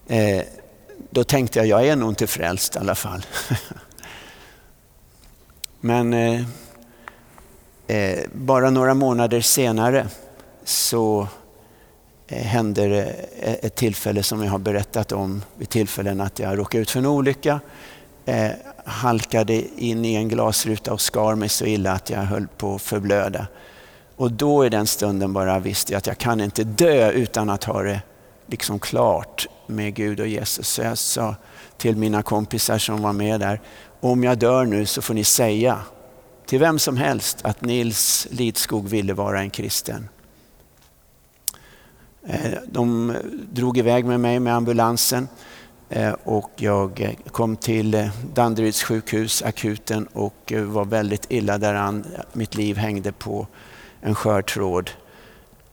eh, 0.08 0.44
då 1.10 1.24
tänkte 1.24 1.60
jag, 1.60 1.68
jag 1.68 1.88
är 1.88 1.96
nog 1.96 2.12
inte 2.12 2.28
frälst 2.28 2.76
i 2.76 2.80
alla 2.80 2.96
fall. 2.96 3.26
Men 5.80 6.14
eh, 6.14 6.42
eh, 7.88 8.20
bara 8.34 8.70
några 8.70 8.94
månader 8.94 9.42
senare 9.42 10.08
så 10.64 11.28
eh, 12.28 12.44
hände 12.44 12.88
det 12.88 13.04
eh, 13.40 13.54
ett 13.54 13.76
tillfälle 13.76 14.24
som 14.24 14.44
jag 14.44 14.52
har 14.52 14.60
berättat 14.60 15.12
om 15.12 15.44
vid 15.56 15.70
tillfällen 15.70 16.22
att 16.22 16.40
jag 16.40 16.58
råkade 16.58 16.82
ut 16.82 16.92
för 16.92 17.00
en 17.00 17.06
olycka. 17.06 17.60
Eh, 18.26 18.52
halkade 18.86 19.64
in 19.78 20.06
i 20.06 20.16
en 20.16 20.30
glasruta 20.30 20.94
och 20.94 21.02
skar 21.02 21.36
mig 21.36 21.50
så 21.50 21.66
illa 21.66 21.92
att 21.92 22.10
jag 22.10 22.20
höll 22.20 22.48
på 22.48 22.76
att 22.76 22.82
förblöda. 22.82 23.48
Och 24.16 24.32
då 24.32 24.66
i 24.66 24.70
den 24.70 24.88
stunden 24.88 25.34
bara 25.34 25.60
visste 25.60 25.94
jag 25.94 25.98
att 25.98 26.08
jag 26.08 26.18
kan 26.18 26.42
inte 26.42 26.64
dö 26.64 27.12
utan 27.12 27.50
att 27.50 27.64
ha 27.64 27.82
det 27.82 28.02
liksom 28.48 28.80
klart 28.80 29.48
med 29.68 29.94
Gud 29.94 30.20
och 30.20 30.28
Jesus. 30.28 30.70
Så 30.70 30.82
jag 30.82 30.98
sa 30.98 31.36
till 31.78 31.98
mina 31.98 32.24
kompisar 32.24 32.78
som 32.78 33.02
var 33.02 33.14
med 33.14 33.40
där, 33.40 33.62
om 34.00 34.24
jag 34.24 34.38
dör 34.38 34.66
nu 34.66 34.86
så 34.86 35.02
får 35.02 35.14
ni 35.14 35.24
säga 35.24 35.80
till 36.46 36.60
vem 36.60 36.80
som 36.80 36.98
helst 36.98 37.38
att 37.42 37.62
Nils 37.62 38.28
Lidskog 38.32 38.88
ville 38.90 39.14
vara 39.14 39.40
en 39.40 39.50
kristen. 39.50 40.10
Eh, 42.28 42.60
de 42.68 43.16
drog 43.52 43.78
iväg 43.78 44.06
med 44.06 44.20
mig 44.20 44.40
med 44.40 44.56
ambulansen 44.56 45.28
eh, 45.90 46.14
och 46.24 46.52
jag 46.56 47.16
kom 47.32 47.56
till 47.56 47.94
eh, 47.94 48.08
Danderyds 48.34 48.84
sjukhus, 48.84 49.42
akuten 49.42 50.08
och 50.14 50.54
var 50.66 50.86
väldigt 50.86 51.26
illa 51.30 51.58
däran. 51.58 52.06
Mitt 52.34 52.56
liv 52.56 52.78
hängde 52.78 53.12
på 53.12 53.48
en 54.06 54.16
skör 54.16 54.42
tråd. 54.42 54.92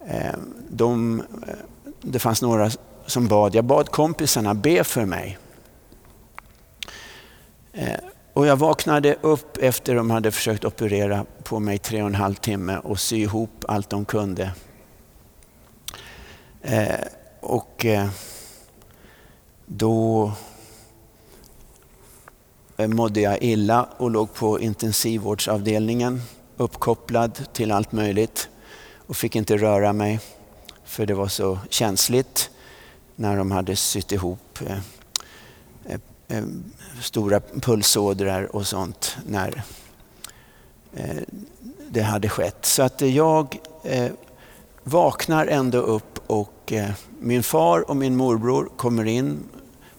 Eh, 0.07 0.35
de, 0.69 1.21
eh, 1.21 1.55
det 2.01 2.19
fanns 2.19 2.43
några 2.43 2.71
som 3.07 3.29
bad, 3.29 3.55
jag 3.55 3.65
bad 3.65 3.89
kompisarna 3.89 4.55
be 4.55 4.85
för 4.85 5.05
mig. 5.05 5.39
Eh, 7.73 7.99
och 8.33 8.47
jag 8.47 8.57
vaknade 8.57 9.17
upp 9.21 9.57
efter 9.57 9.95
de 9.95 10.11
hade 10.11 10.31
försökt 10.31 10.65
operera 10.65 11.27
på 11.43 11.61
mig 11.61 11.79
tre 11.79 12.03
och 12.03 12.09
en 12.09 12.15
halv 12.15 12.35
timme 12.35 12.79
och 12.79 13.01
sy 13.01 13.17
ihop 13.17 13.65
allt 13.69 13.91
de 13.91 14.05
kunde. 14.05 14.53
Och 17.41 17.87
då 19.67 20.33
mådde 22.77 23.21
jag 23.21 23.43
illa 23.43 23.89
och 23.97 24.11
låg 24.11 24.35
på 24.35 24.61
intensivvårdsavdelningen 24.61 26.21
uppkopplad 26.57 27.41
till 27.53 27.73
allt 27.73 27.93
möjligt 27.93 28.49
och 29.07 29.17
fick 29.17 29.37
inte 29.37 29.57
röra 29.57 29.93
mig 29.93 30.21
för 30.85 31.07
det 31.07 31.15
var 31.15 31.29
så 31.29 31.59
känsligt 31.71 32.51
när 33.17 33.37
de 33.37 33.51
hade 33.51 33.77
sytt 33.77 34.13
ihop 34.13 34.59
eh, 34.67 34.79
eh, 35.87 35.99
eh 36.29 36.45
stora 37.01 37.41
pulsådror 37.41 38.57
och 38.57 38.67
sånt 38.67 39.17
när 39.27 39.63
eh, 40.95 41.17
det 41.91 42.03
hade 42.03 42.29
skett. 42.29 42.65
Så 42.65 42.83
att 42.83 43.01
jag 43.01 43.59
eh, 43.85 44.11
vaknar 44.83 45.47
ändå 45.47 45.79
upp 45.79 46.21
och 46.27 46.73
eh, 46.73 46.91
min 47.21 47.43
far 47.43 47.91
och 47.91 47.97
min 47.97 48.17
morbror 48.17 48.71
kommer 48.77 49.05
in. 49.05 49.39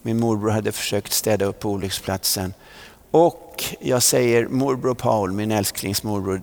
Min 0.02 0.20
morbror 0.20 0.50
hade 0.50 0.72
försökt 0.72 1.12
städa 1.12 1.44
upp 1.44 1.60
på 1.60 1.70
olycksplatsen. 1.70 2.54
Och 3.14 3.64
jag 3.80 4.02
säger 4.02 4.48
morbror 4.48 4.94
Paul, 4.94 5.32
min 5.32 5.50
älsklingsmorbror, 5.50 6.42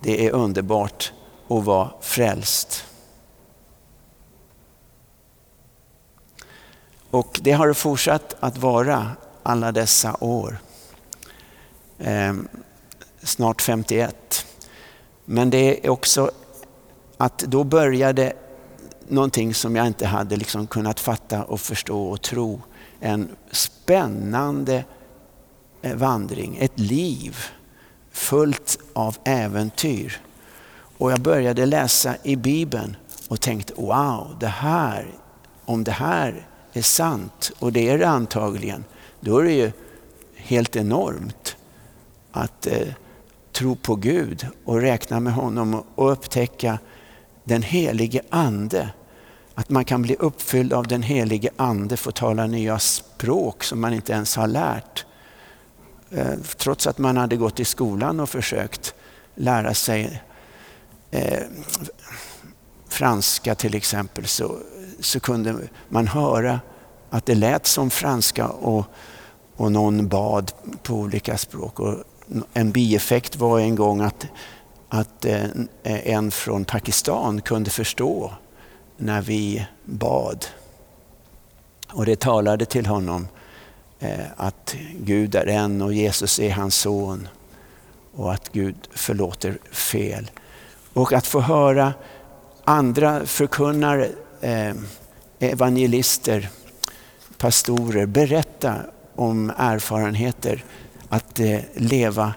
det 0.00 0.26
är 0.26 0.30
underbart 0.30 1.12
att 1.48 1.64
vara 1.64 1.90
frälst. 2.00 2.84
Och 7.10 7.40
det 7.42 7.52
har 7.52 7.68
det 7.68 7.74
fortsatt 7.74 8.36
att 8.40 8.58
vara 8.58 9.10
alla 9.42 9.72
dessa 9.72 10.16
år. 10.20 10.58
Eh, 11.98 12.34
snart 13.22 13.62
51. 13.62 14.46
Men 15.24 15.50
det 15.50 15.86
är 15.86 15.90
också 15.90 16.30
att 17.16 17.38
då 17.38 17.64
började 17.64 18.32
någonting 19.08 19.54
som 19.54 19.76
jag 19.76 19.86
inte 19.86 20.06
hade 20.06 20.36
liksom 20.36 20.66
kunnat 20.66 21.00
fatta 21.00 21.44
och 21.44 21.60
förstå 21.60 22.08
och 22.08 22.22
tro. 22.22 22.60
En 23.06 23.28
spännande 23.50 24.84
eh, 25.82 25.96
vandring, 25.96 26.56
ett 26.60 26.78
liv 26.78 27.36
fullt 28.10 28.78
av 28.92 29.16
äventyr. 29.24 30.20
Och 30.98 31.12
jag 31.12 31.20
började 31.20 31.66
läsa 31.66 32.14
i 32.22 32.36
Bibeln 32.36 32.96
och 33.28 33.40
tänkte 33.40 33.74
wow, 33.76 34.36
det 34.40 34.46
här, 34.46 35.06
om 35.64 35.84
det 35.84 35.92
här 35.92 36.46
är 36.72 36.82
sant, 36.82 37.52
och 37.58 37.72
det 37.72 37.88
är 37.88 37.98
det 37.98 38.08
antagligen, 38.08 38.84
då 39.20 39.38
är 39.38 39.44
det 39.44 39.52
ju 39.52 39.72
helt 40.36 40.76
enormt. 40.76 41.56
Att 42.32 42.66
eh, 42.66 42.88
tro 43.52 43.76
på 43.76 43.96
Gud 43.96 44.46
och 44.64 44.80
räkna 44.80 45.20
med 45.20 45.32
honom 45.32 45.82
och 45.94 46.12
upptäcka 46.12 46.78
den 47.44 47.62
helige 47.62 48.22
ande. 48.30 48.90
Att 49.54 49.70
man 49.70 49.84
kan 49.84 50.02
bli 50.02 50.16
uppfylld 50.18 50.72
av 50.72 50.86
den 50.86 51.02
helige 51.02 51.50
ande, 51.56 51.96
få 51.96 52.10
tala 52.10 52.46
nya 52.46 52.78
språk 52.78 53.64
som 53.64 53.80
man 53.80 53.94
inte 53.94 54.12
ens 54.12 54.36
har 54.36 54.46
lärt. 54.46 55.06
Eh, 56.10 56.34
trots 56.56 56.86
att 56.86 56.98
man 56.98 57.16
hade 57.16 57.36
gått 57.36 57.60
i 57.60 57.64
skolan 57.64 58.20
och 58.20 58.28
försökt 58.28 58.94
lära 59.34 59.74
sig 59.74 60.22
eh, 61.10 61.42
franska 62.88 63.54
till 63.54 63.74
exempel 63.74 64.26
så, 64.26 64.58
så 65.00 65.20
kunde 65.20 65.56
man 65.88 66.08
höra 66.08 66.60
att 67.10 67.26
det 67.26 67.34
lät 67.34 67.66
som 67.66 67.90
franska 67.90 68.48
och, 68.48 68.84
och 69.56 69.72
någon 69.72 70.08
bad 70.08 70.52
på 70.82 70.94
olika 70.94 71.38
språk. 71.38 71.80
Och 71.80 72.04
en 72.52 72.72
bieffekt 72.72 73.36
var 73.36 73.60
en 73.60 73.74
gång 73.74 74.00
att, 74.00 74.26
att 74.88 75.24
eh, 75.24 75.44
en 75.82 76.30
från 76.30 76.64
Pakistan 76.64 77.40
kunde 77.40 77.70
förstå 77.70 78.32
när 78.96 79.22
vi 79.22 79.66
bad. 79.84 80.46
Och 81.92 82.06
det 82.06 82.20
talade 82.20 82.64
till 82.64 82.86
honom 82.86 83.28
eh, 84.00 84.26
att 84.36 84.76
Gud 84.98 85.34
är 85.34 85.46
en 85.46 85.82
och 85.82 85.94
Jesus 85.94 86.38
är 86.38 86.50
hans 86.50 86.76
son 86.76 87.28
och 88.14 88.32
att 88.32 88.52
Gud 88.52 88.76
förlåter 88.90 89.58
fel. 89.70 90.30
Och 90.92 91.12
att 91.12 91.26
få 91.26 91.40
höra 91.40 91.94
andra 92.64 93.26
förkunnare, 93.26 94.08
eh, 94.40 94.74
evangelister, 95.38 96.48
pastorer 97.38 98.06
berätta 98.06 98.76
om 99.14 99.52
erfarenheter 99.56 100.64
att 101.08 101.40
eh, 101.40 101.60
leva 101.74 102.34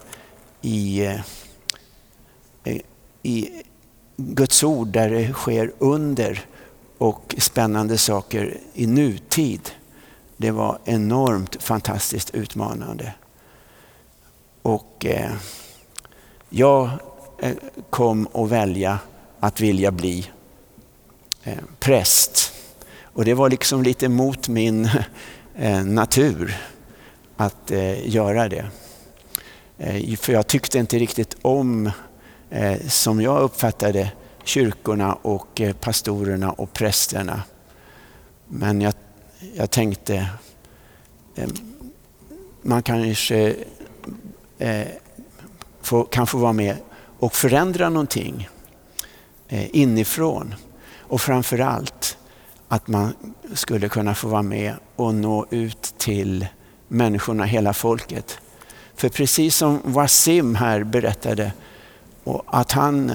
i, 0.62 1.10
i 3.24 3.50
Guds 4.18 4.64
ord 4.64 4.88
där 4.88 5.10
det 5.10 5.34
sker 5.34 5.72
under 5.80 6.46
och 6.98 7.36
spännande 7.38 7.98
saker 7.98 8.58
i 8.74 8.88
nutid. 8.88 9.72
Det 10.38 10.52
var 10.52 10.80
enormt 10.86 11.64
fantastiskt 11.64 12.36
utmanande. 12.36 13.14
Och 14.62 15.06
eh, 15.06 15.32
jag 16.50 16.90
eh, 17.40 17.56
kom 17.90 18.28
att 18.34 18.50
välja 18.50 19.00
att 19.40 19.62
vilja 19.62 19.92
bli 19.92 20.30
eh, 21.44 21.58
präst. 21.80 22.52
Och 23.02 23.26
det 23.26 23.34
var 23.34 23.50
liksom 23.50 23.84
lite 23.84 24.10
mot 24.10 24.48
min 24.48 24.90
eh, 25.56 25.86
natur 25.86 26.58
att 27.38 27.72
eh, 27.72 28.10
göra 28.10 28.50
det. 28.50 28.66
Eh, 29.78 30.16
för 30.16 30.34
jag 30.34 30.48
tyckte 30.48 30.80
inte 30.80 31.00
riktigt 31.00 31.38
om, 31.42 31.92
Eh, 32.50 32.88
som 32.88 33.22
jag 33.22 33.42
uppfattade 33.42 34.12
kyrkorna 34.44 35.14
och 35.14 35.62
eh, 35.62 35.76
pastorerna 35.76 36.52
och 36.52 36.74
prästerna. 36.74 37.42
Men 38.48 38.82
jag, 38.82 38.94
jag 39.56 39.72
tänkte, 39.72 40.30
eh, 41.36 41.50
man 42.62 42.84
kanske 42.84 43.56
kan 46.10 46.28
få 46.28 46.38
vara 46.38 46.54
med 46.54 46.76
och 47.20 47.34
förändra 47.34 47.90
någonting 47.90 48.50
inifrån. 49.50 50.56
Och 51.00 51.22
framförallt 51.22 52.18
att 52.68 52.88
man 52.88 53.14
skulle 53.54 53.90
kunna 53.90 54.16
få 54.16 54.28
vara 54.28 54.42
med 54.42 54.74
och 54.96 55.16
nå 55.16 55.46
ut 55.50 55.94
till 55.98 56.48
människorna, 56.88 57.44
hela 57.44 57.74
folket. 57.74 58.40
För 58.96 59.10
precis 59.10 59.56
som 59.56 59.82
Wasim 59.84 60.56
här 60.56 60.84
berättade, 60.84 61.52
och 62.28 62.44
att 62.48 62.72
han 62.72 63.12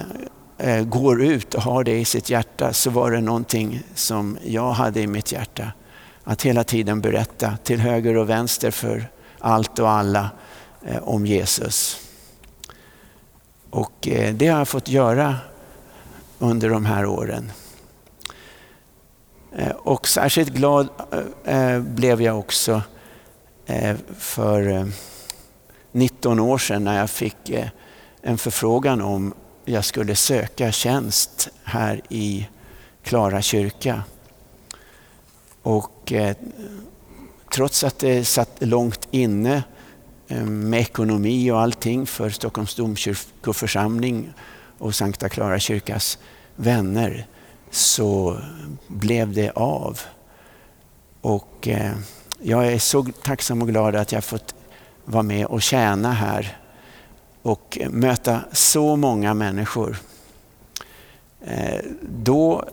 eh, 0.59 0.85
går 0.85 1.23
ut 1.23 1.55
och 1.55 1.63
har 1.63 1.85
det 1.85 1.99
i 1.99 2.05
sitt 2.05 2.31
hjärta, 2.31 2.73
så 2.73 2.91
var 2.91 3.11
det 3.11 3.21
någonting 3.21 3.83
som 3.95 4.39
jag 4.45 4.73
hade 4.73 5.01
i 5.01 5.07
mitt 5.07 5.33
hjärta. 5.33 5.73
Att 6.25 6.43
hela 6.43 6.65
tiden 6.65 7.01
berätta 7.01 7.57
till 7.65 7.81
höger 7.81 8.17
och 8.17 8.31
vänster 8.31 8.71
för 8.71 9.11
allt 9.39 9.79
och 9.79 9.91
alla 9.91 10.31
eh, 10.83 11.03
om 11.03 11.27
Jesus. 11.27 12.09
Och 13.71 14.09
eh, 14.09 14.35
det 14.35 14.49
har 14.49 14.59
jag 14.59 14.69
fått 14.69 14.89
göra 14.89 15.37
under 16.39 16.71
de 16.71 16.85
här 16.85 17.07
åren. 17.07 17.53
Och 19.79 20.09
särskilt 20.09 20.49
glad 20.49 20.89
blev 21.81 22.23
jag 22.23 22.39
också 22.39 22.83
för 24.19 24.89
19 25.93 26.41
år 26.41 26.59
sedan 26.59 26.85
när 26.85 26.99
jag 26.99 27.11
fick 27.11 27.53
en 28.23 28.39
förfrågan 28.39 29.01
om 29.01 29.35
jag 29.65 29.85
skulle 29.85 30.17
söka 30.17 30.73
tjänst 30.73 31.49
här 31.65 32.01
i 32.09 32.49
Klara 33.03 33.43
kyrka. 33.43 34.03
Och 35.63 36.13
eh, 36.13 36.37
trots 37.55 37.85
att 37.85 37.99
det 37.99 38.25
satt 38.25 38.51
långt 38.59 39.09
inne 39.11 39.63
eh, 40.29 40.45
med 40.45 40.81
ekonomi 40.81 41.51
och 41.51 41.61
allting 41.61 42.07
för 42.07 42.31
Stockholms 42.31 42.75
domkyrkoförsamling 42.75 44.33
och 44.79 44.95
Sankta 44.95 45.29
Klara 45.29 45.59
kyrkas 45.59 46.19
vänner 46.57 47.27
så 47.71 48.39
blev 48.87 49.33
det 49.33 49.51
av. 49.51 50.01
Och 51.21 51.69
eh, 51.69 51.93
jag 52.41 52.73
är 52.73 52.79
så 52.79 53.05
tacksam 53.23 53.63
och 53.63 53.69
glad 53.69 53.97
att 53.97 54.13
jag 54.13 54.25
fått 54.25 54.55
vara 55.05 55.23
med 55.23 55.47
och 55.47 55.63
tjäna 55.63 56.13
här 56.13 56.62
och 57.43 57.79
möta 57.91 58.41
så 58.53 58.97
många 58.97 59.35
människor. 59.35 59.97
Eh, 61.41 61.81
då, 62.03 62.65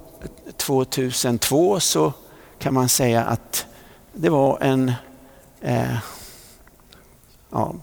2002, 0.58 1.80
så 1.80 2.14
kan 2.60 2.74
man 2.74 2.90
säga 2.90 3.24
att 3.24 3.66
det 4.14 4.30
var 4.30 4.58
en 4.62 4.94
eh, 5.62 5.98
ja, 7.52 7.76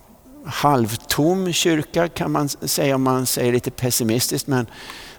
halvtom 0.44 1.53
kyrka 1.53 2.09
kan 2.09 2.33
man 2.33 2.49
säga 2.49 2.94
om 2.94 3.03
man 3.03 3.27
säger 3.27 3.53
lite 3.53 3.70
pessimistiskt. 3.70 4.46
Men 4.46 4.66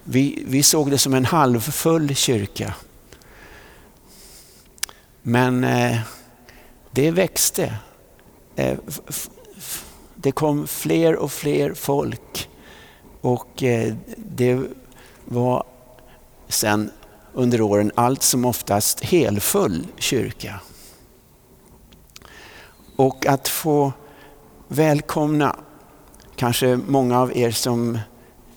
vi, 0.03 0.43
vi 0.47 0.63
såg 0.63 0.91
det 0.91 0.97
som 0.97 1.13
en 1.13 1.25
halvfull 1.25 2.15
kyrka. 2.15 2.73
Men 5.21 5.63
eh, 5.63 5.99
det 6.91 7.11
växte. 7.11 7.73
Eh, 8.55 8.77
det 10.21 10.31
kom 10.31 10.67
fler 10.67 11.15
och 11.15 11.31
fler 11.31 11.73
folk. 11.73 12.49
Och 13.21 13.63
eh, 13.63 13.93
det 14.17 14.61
var 15.25 15.63
sen 16.47 16.91
under 17.33 17.61
åren 17.61 17.91
allt 17.95 18.23
som 18.23 18.45
oftast 18.45 19.03
helfull 19.03 19.87
kyrka. 19.97 20.59
Och 22.95 23.25
att 23.25 23.47
få 23.47 23.93
välkomna 24.67 25.55
kanske 26.35 26.79
många 26.87 27.19
av 27.19 27.37
er 27.37 27.51
som 27.51 27.99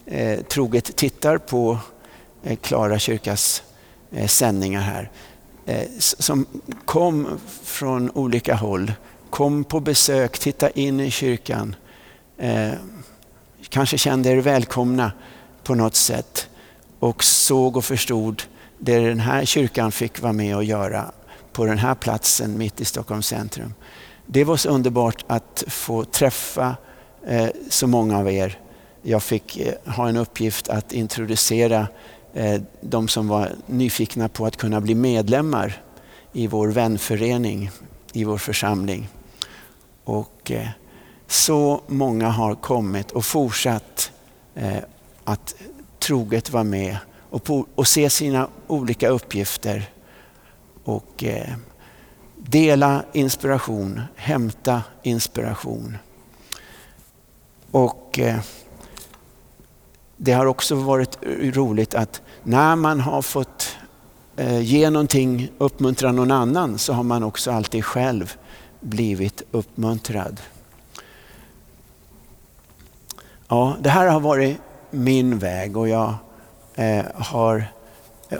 eh, 0.06 0.40
troget 0.40 0.96
tittar 0.96 1.38
på 1.38 1.78
eh, 2.42 2.56
Klara 2.56 2.98
kyrkas 2.98 3.62
eh, 4.10 4.26
sändningar 4.26 4.80
här. 4.80 5.10
Eh, 5.66 5.88
som 5.98 6.46
kom 6.84 7.40
från 7.62 8.10
olika 8.10 8.54
håll, 8.54 8.92
kom 9.30 9.64
på 9.64 9.80
besök, 9.80 10.38
titta 10.38 10.70
in 10.70 11.00
i 11.00 11.10
kyrkan. 11.10 11.76
Eh, 12.38 12.72
kanske 13.68 13.98
kände 13.98 14.30
er 14.30 14.36
välkomna 14.36 15.12
på 15.62 15.74
något 15.74 15.94
sätt 15.94 16.48
och 16.98 17.24
såg 17.24 17.76
och 17.76 17.84
förstod 17.84 18.42
det 18.78 18.98
den 18.98 19.20
här 19.20 19.44
kyrkan 19.44 19.92
fick 19.92 20.20
vara 20.22 20.32
med 20.32 20.56
och 20.56 20.64
göra 20.64 21.12
på 21.52 21.64
den 21.64 21.78
här 21.78 21.94
platsen 21.94 22.58
mitt 22.58 22.80
i 22.80 22.84
Stockholms 22.84 23.26
centrum. 23.26 23.74
Det 24.26 24.44
var 24.44 24.56
så 24.56 24.68
underbart 24.68 25.24
att 25.26 25.64
få 25.66 26.04
träffa 26.04 26.76
eh, 27.26 27.48
så 27.68 27.86
många 27.86 28.18
av 28.18 28.30
er 28.30 28.58
jag 29.02 29.22
fick 29.22 29.56
eh, 29.56 29.74
ha 29.84 30.08
en 30.08 30.16
uppgift 30.16 30.68
att 30.68 30.92
introducera 30.92 31.88
eh, 32.34 32.60
de 32.80 33.08
som 33.08 33.28
var 33.28 33.52
nyfikna 33.66 34.28
på 34.28 34.46
att 34.46 34.56
kunna 34.56 34.80
bli 34.80 34.94
medlemmar 34.94 35.82
i 36.32 36.46
vår 36.46 36.68
vänförening, 36.68 37.70
i 38.12 38.24
vår 38.24 38.38
församling. 38.38 39.08
Och 40.10 40.50
eh, 40.50 40.68
så 41.26 41.80
många 41.86 42.28
har 42.28 42.54
kommit 42.54 43.10
och 43.10 43.24
fortsatt 43.24 44.12
eh, 44.54 44.76
att 45.24 45.54
troget 45.98 46.50
vara 46.50 46.64
med 46.64 46.96
och, 47.74 47.86
se 47.86 48.10
sina 48.10 48.48
olika 48.66 49.08
uppgifter 49.08 49.90
och 50.84 51.24
eh, 51.24 51.54
dela 52.36 53.04
inspiration, 53.12 54.02
hämta 54.16 54.82
inspiration. 55.02 55.98
Och 57.70 58.20
det 60.16 60.32
har 60.32 60.46
också 60.46 60.74
varit 60.74 61.18
roligt 61.42 61.94
att 61.94 62.22
när 62.42 62.76
man 62.76 63.00
har 63.00 63.22
fått 63.22 63.76
ge 64.60 64.90
någonting, 64.90 65.50
uppmuntra 65.58 66.12
någon 66.12 66.30
annan, 66.30 66.78
så 66.78 66.92
har 66.92 67.02
man 67.02 67.22
också 67.22 67.50
alltid 67.50 67.84
själv 67.84 68.36
blivit 68.80 69.42
uppmuntrad. 69.50 70.40
Ja, 73.48 73.76
det 73.80 73.90
här 73.90 74.06
har 74.06 74.20
varit 74.20 74.56
min 74.90 75.38
väg 75.38 75.76
och 75.76 75.88
jag 75.88 76.14
eh, 76.74 77.04
har 77.14 77.64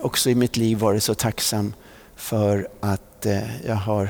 också 0.03 0.31
i 0.31 0.35
mitt 0.35 0.57
liv 0.57 0.79
varit 0.79 1.03
så 1.03 1.14
tacksam 1.14 1.74
för 2.16 2.68
att 2.81 3.26
eh, 3.26 3.66
jag 3.66 3.74
har 3.74 4.09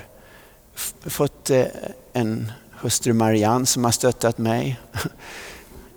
fått 1.07 1.51
eh, 1.51 1.67
en 2.13 2.53
hustru 2.71 3.13
Marianne 3.13 3.67
som 3.67 3.85
har 3.85 3.93
stöttat 3.93 4.39
mig. 4.39 4.81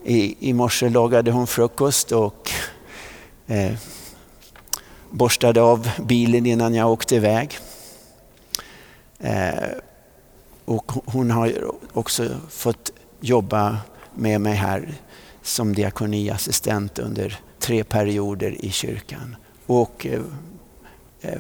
I, 0.05 0.49
i 0.49 0.53
morse 0.53 0.89
lagade 0.89 1.31
hon 1.31 1.47
frukost 1.47 2.11
och 2.11 2.51
eh, 3.47 3.73
borstade 5.09 5.61
av 5.61 5.89
bilen 5.99 6.45
innan 6.45 6.73
jag 6.73 6.91
åkte 6.91 7.15
iväg. 7.15 7.57
Eh, 9.19 9.53
och 10.65 10.91
hon 11.05 11.31
har 11.31 11.71
också 11.93 12.29
fått 12.49 12.91
jobba 13.19 13.77
med 14.15 14.41
mig 14.41 14.53
här 14.53 14.93
som 15.41 15.75
diakoniassistent 15.75 16.99
under 16.99 17.39
tre 17.59 17.83
perioder 17.83 18.65
i 18.65 18.71
kyrkan. 18.71 19.35
Och 19.65 20.05
eh, 20.05 20.21
eh 21.21 21.39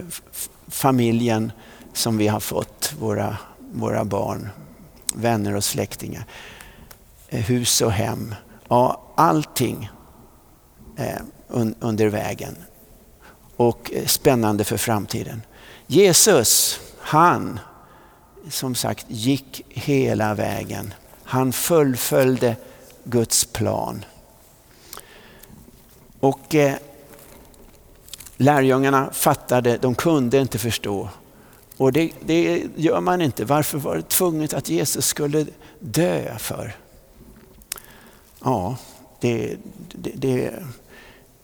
familjen 0.67 1.51
som 1.93 2.17
vi 2.17 2.27
har 2.27 2.39
fått, 2.39 2.93
våra, 2.99 3.37
våra 3.73 4.05
barn, 4.05 4.49
vänner 5.15 5.55
och 5.55 5.63
släktingar, 5.63 6.25
eh, 7.29 7.41
hus 7.41 7.81
och 7.81 7.91
hem. 7.91 8.35
Ja, 8.67 9.01
allting 9.15 9.89
eh, 10.97 11.21
un, 11.47 11.75
under 11.79 12.07
vägen 12.07 12.55
och 13.55 13.91
eh, 13.93 14.05
spännande 14.05 14.63
för 14.63 14.77
framtiden. 14.77 15.41
Jesus, 15.87 16.79
han 16.99 17.59
som 18.49 18.75
sagt 18.75 19.05
gick 19.09 19.65
hela 19.69 20.33
vägen. 20.33 20.93
Han 21.23 21.53
fullföljde 21.53 22.55
Guds 23.03 23.45
plan. 23.45 24.05
Och 26.19 26.55
eh, 26.55 26.75
lärjungarna 28.37 29.09
fattade, 29.13 29.77
de 29.77 29.95
kunde 29.95 30.39
inte 30.39 30.59
förstå. 30.59 31.09
Och 31.77 31.93
det, 31.93 32.11
det, 32.25 32.63
gör 32.75 33.01
man 33.01 33.21
inte. 33.21 33.45
Varför 33.45 33.77
var 33.77 33.95
det 33.95 34.09
tvunget 34.09 34.53
att 34.53 34.69
Jesus 34.69 35.05
skulle 35.05 35.45
dö 35.79 36.37
för? 36.37 36.75
Ja, 38.43 38.77
det, 39.19 39.57
det, 39.91 40.11
det, 40.15 40.63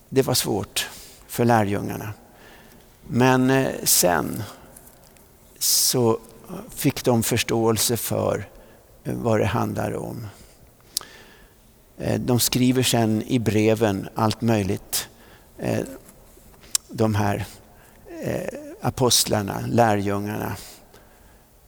det 0.09 0.21
var 0.21 0.33
svårt 0.33 0.89
för 1.27 1.45
lärjungarna. 1.45 2.13
Men 3.07 3.49
eh, 3.49 3.71
sen 3.83 4.43
så 5.59 6.19
fick 6.69 7.03
de 7.03 7.23
förståelse 7.23 7.97
för 7.97 8.49
eh, 9.03 9.13
vad 9.13 9.39
det 9.39 9.45
handlar 9.45 9.95
om. 9.95 10.27
Eh, 11.97 12.19
de 12.19 12.39
skriver 12.39 12.83
sen 12.83 13.23
i 13.27 13.39
breven 13.39 14.09
allt 14.15 14.41
möjligt. 14.41 15.09
Eh, 15.57 15.79
de 16.89 17.15
här 17.15 17.45
apostlarna, 18.81 19.63
lärjungarna. 19.67 20.55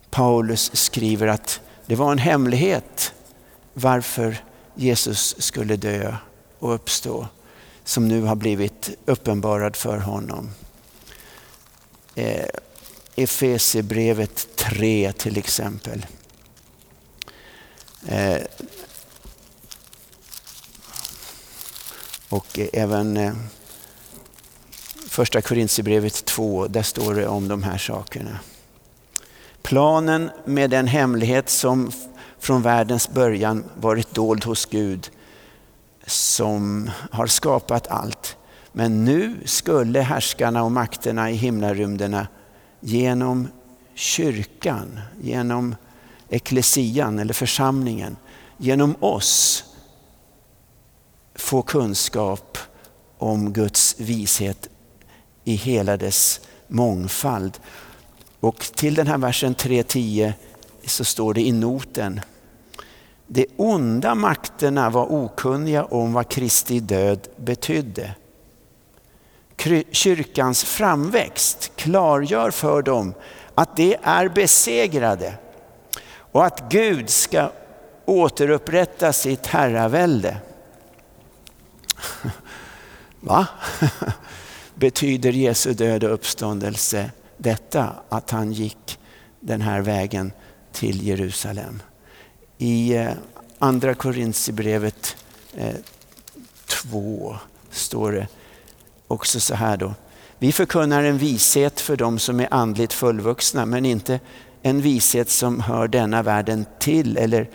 Paulus 0.09 0.71
skriver 0.73 1.27
att 1.27 1.61
det 1.85 1.95
var 1.95 2.11
en 2.11 2.17
hemlighet 2.17 3.13
varför 3.73 4.37
Jesus 4.75 5.35
skulle 5.41 5.75
dö 5.75 6.15
och 6.59 6.75
uppstå 6.75 7.27
som 7.83 8.07
nu 8.07 8.21
har 8.21 8.35
blivit 8.35 8.89
uppenbarad 9.05 9.75
för 9.75 9.97
honom. 9.97 10.49
Efesebrevet 13.15 14.31
Efesierbrevet 14.31 14.55
3 14.55 15.13
till 15.13 15.37
exempel. 15.37 16.05
Eh, 18.07 18.41
och 22.29 22.59
även 22.73 23.17
eh, 23.17 23.33
första 25.09 25.41
Korintierbrevet 25.41 26.25
2, 26.25 26.67
där 26.67 26.83
står 26.83 27.15
det 27.15 27.27
om 27.27 27.47
de 27.47 27.63
här 27.63 27.77
sakerna. 27.77 28.39
Planen 29.61 30.29
med 30.45 30.69
den 30.69 30.87
hemlighet 30.87 31.49
som 31.49 31.91
från 32.39 32.61
världens 32.61 33.09
början 33.09 33.63
varit 33.75 34.15
dold 34.15 34.43
hos 34.43 34.65
Gud 34.65 35.11
som 36.07 36.91
har 37.11 37.27
skapat 37.27 37.87
allt. 37.87 38.37
Men 38.71 39.05
nu 39.05 39.37
skulle 39.45 39.99
härskarna 39.99 40.63
och 40.63 40.71
makterna 40.71 41.31
i 41.31 41.35
himlarymderna 41.35 42.27
genom 42.81 43.47
kyrkan, 43.93 44.99
genom 45.21 45.75
eklesian 46.29 47.19
eller 47.19 47.33
församlingen, 47.33 48.17
genom 48.57 48.95
oss 48.99 49.63
få 51.35 51.61
kunskap 51.61 52.57
om 53.17 53.53
Guds 53.53 53.99
vishet 53.99 54.69
i 55.43 55.55
hela 55.55 55.97
dess 55.97 56.41
mångfald. 56.67 57.59
Och 58.39 58.59
till 58.59 58.95
den 58.95 59.07
här 59.07 59.17
versen 59.17 59.55
3.10 59.55 60.33
så 60.85 61.03
står 61.03 61.33
det 61.33 61.41
i 61.41 61.51
noten 61.51 62.21
de 63.33 63.45
onda 63.57 64.15
makterna 64.15 64.89
var 64.89 65.11
okunniga 65.11 65.85
om 65.85 66.13
vad 66.13 66.29
Kristi 66.29 66.79
död 66.79 67.27
betydde. 67.35 68.15
Kyrkans 69.91 70.63
framväxt 70.63 71.71
klargör 71.75 72.51
för 72.51 72.81
dem 72.81 73.13
att 73.55 73.77
de 73.77 73.97
är 74.03 74.29
besegrade 74.29 75.33
och 76.31 76.45
att 76.45 76.69
Gud 76.69 77.09
ska 77.09 77.51
återupprätta 78.05 79.13
sitt 79.13 79.47
herravälde. 79.47 80.37
Va? 83.19 83.47
Betyder 84.75 85.31
Jesu 85.31 85.73
död 85.73 86.03
och 86.03 86.13
uppståndelse 86.13 87.11
detta 87.37 87.95
att 88.09 88.31
han 88.31 88.51
gick 88.51 88.99
den 89.39 89.61
här 89.61 89.81
vägen 89.81 90.31
till 90.71 91.07
Jerusalem? 91.07 91.81
I 92.57 92.95
eh, 92.95 93.11
andra 93.59 93.93
Korintierbrevet 93.93 95.15
2 96.65 97.31
eh, 97.31 97.37
står 97.71 98.11
det 98.11 98.27
också 99.11 99.39
så 99.39 99.55
här 99.55 99.77
då. 99.77 99.93
Vi 100.39 100.51
förkunnar 100.51 101.03
en 101.03 101.17
vishet 101.17 101.79
för 101.79 101.97
de 101.97 102.19
som 102.19 102.39
är 102.39 102.47
andligt 102.51 102.93
fullvuxna 102.93 103.65
men 103.65 103.85
inte 103.85 104.19
en 104.61 104.81
vishet 104.81 105.29
som 105.29 105.59
hör 105.59 105.87
denna 105.87 106.23
världen 106.23 106.65
till 106.79 107.17
eller 107.17 107.49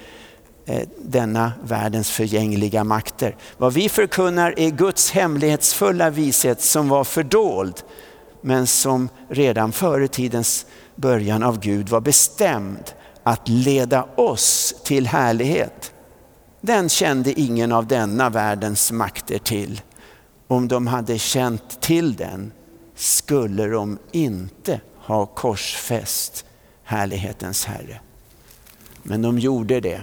eh, 0.67 0.89
denna 0.99 1.53
världens 1.63 2.11
förgängliga 2.11 2.85
makter. 2.85 3.37
Vad 3.57 3.73
vi 3.73 3.89
förkunnar 3.89 4.55
är 4.57 4.71
Guds 4.71 5.11
hemlighetsfulla 5.11 6.11
vishet 6.11 6.63
som 6.63 6.89
var 6.89 7.05
fördold 7.05 7.83
men 8.41 8.67
som 8.67 9.09
redan 9.29 9.73
före 9.73 10.09
tidens 10.09 10.67
början 10.97 11.43
av 11.43 11.61
Gud 11.61 11.89
var 11.89 12.01
bestämd 12.01 12.93
att 13.23 13.49
leda 13.49 14.07
oss 14.17 14.75
till 14.85 15.07
härlighet. 15.07 15.93
Den 16.61 16.89
kände 16.89 17.41
ingen 17.41 17.73
av 17.73 17.87
denna 17.87 18.31
världens 18.31 18.93
makter 18.93 19.39
till. 19.39 19.81
Om 20.49 20.69
de 20.69 20.87
hade 20.87 21.19
känt 21.19 21.81
till 21.81 22.17
den 22.17 22.53
skulle 22.95 23.67
de 23.67 23.99
inte 24.13 24.81
ha 24.97 25.27
korsfäst 25.27 26.45
härlighetens 26.83 27.65
Herre. 27.65 28.01
Men 29.03 29.23
de 29.23 29.39
gjorde 29.39 29.81
det. 29.81 30.03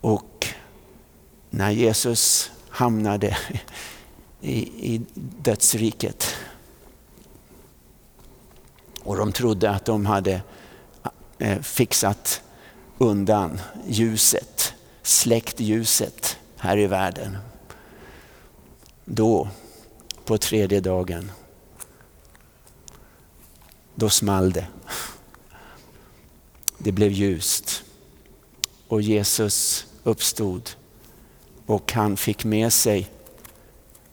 Och 0.00 0.46
när 1.50 1.70
Jesus 1.70 2.50
hamnade 2.68 3.36
i, 4.40 4.58
i 4.94 5.00
dödsriket 5.14 6.34
och 9.02 9.16
de 9.16 9.32
trodde 9.32 9.70
att 9.70 9.84
de 9.84 10.06
hade 10.06 10.42
eh, 11.38 11.60
fixat 11.60 12.42
undan 12.98 13.60
ljuset, 13.86 14.74
släckt 15.02 15.60
ljuset 15.60 16.36
här 16.56 16.78
i 16.78 16.86
världen. 16.86 17.38
Då, 19.04 19.48
på 20.24 20.38
tredje 20.38 20.80
dagen, 20.80 21.30
då 23.94 24.10
small 24.10 24.52
det. 24.52 24.66
Det 26.78 26.92
blev 26.92 27.12
ljust. 27.12 27.84
Och 28.88 29.02
Jesus 29.02 29.86
uppstod. 30.02 30.70
Och 31.66 31.92
han 31.92 32.16
fick 32.16 32.44
med 32.44 32.72
sig, 32.72 33.10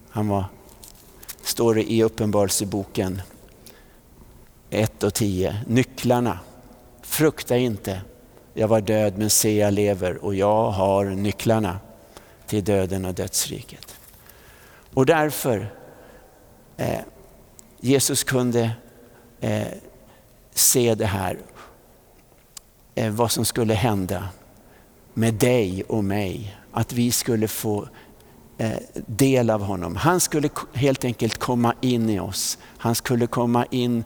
han 0.10 0.28
var, 0.28 0.46
står 1.42 1.76
det 1.76 1.92
i 1.92 2.04
Uppenbarelseboken 2.04 3.22
1 4.70 5.04
och 5.04 5.14
10, 5.14 5.64
nycklarna. 5.68 6.40
Frukta 7.02 7.58
inte, 7.58 8.02
jag 8.54 8.68
var 8.68 8.82
död 8.82 9.18
men 9.18 9.30
se 9.30 9.58
jag 9.58 9.74
lever. 9.74 10.26
Och 10.26 10.36
jag 10.36 10.72
har 10.72 11.06
nycklarna 11.06 11.80
till 12.48 12.64
döden 12.64 13.06
och 13.06 13.14
dödsriket. 13.14 13.96
Och 14.94 15.06
därför, 15.06 15.74
eh, 16.78 17.00
Jesus 17.80 18.24
kunde 18.24 18.72
eh, 19.40 19.68
se 20.54 20.96
det 20.96 21.06
här 21.06 21.38
eh, 22.96 23.12
vad 23.12 23.32
som 23.32 23.46
skulle 23.46 23.74
hända 23.74 24.30
med 25.14 25.34
dig 25.34 25.84
och 25.84 26.04
mig. 26.04 26.58
Att 26.72 26.94
vi 26.94 27.12
skulle 27.12 27.48
få 27.48 27.88
eh, 28.58 28.78
del 28.94 29.50
av 29.50 29.62
honom. 29.62 29.96
Han 29.96 30.20
skulle 30.20 30.50
helt 30.74 31.06
enkelt 31.06 31.38
komma 31.38 31.76
in 31.82 32.10
i 32.10 32.20
oss. 32.20 32.58
Han 32.78 32.96
skulle 32.96 33.28
komma 33.28 33.66
in 33.66 34.04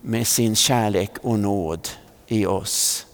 med 0.00 0.26
sin 0.26 0.56
kärlek 0.56 1.10
och 1.22 1.38
nåd 1.38 1.88
i 2.26 2.46
oss. 2.46 3.06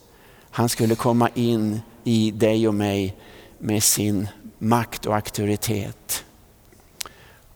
Han 0.50 0.68
skulle 0.68 0.94
komma 0.94 1.28
in 1.34 1.80
i 2.04 2.30
dig 2.30 2.68
och 2.68 2.74
mig 2.74 3.16
med 3.58 3.82
sin 3.82 4.28
makt 4.58 5.06
och 5.06 5.14
auktoritet. 5.14 6.24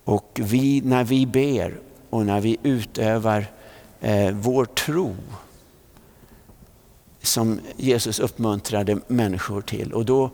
Och 0.05 0.41
vi, 0.43 0.81
när 0.81 1.05
vi 1.05 1.27
ber 1.27 1.81
och 2.11 2.27
när 2.27 2.41
vi 2.41 2.57
utövar 2.63 3.47
eh, 4.01 4.31
vår 4.31 4.65
tro 4.65 5.17
som 7.23 7.61
Jesus 7.77 8.19
uppmuntrade 8.19 8.99
människor 9.07 9.61
till. 9.61 9.93
Och 9.93 10.05
då 10.05 10.31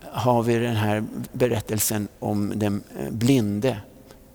har 0.00 0.42
vi 0.42 0.58
den 0.58 0.76
här 0.76 1.04
berättelsen 1.32 2.08
om 2.18 2.52
den 2.56 2.82
eh, 2.98 3.10
blinde 3.10 3.80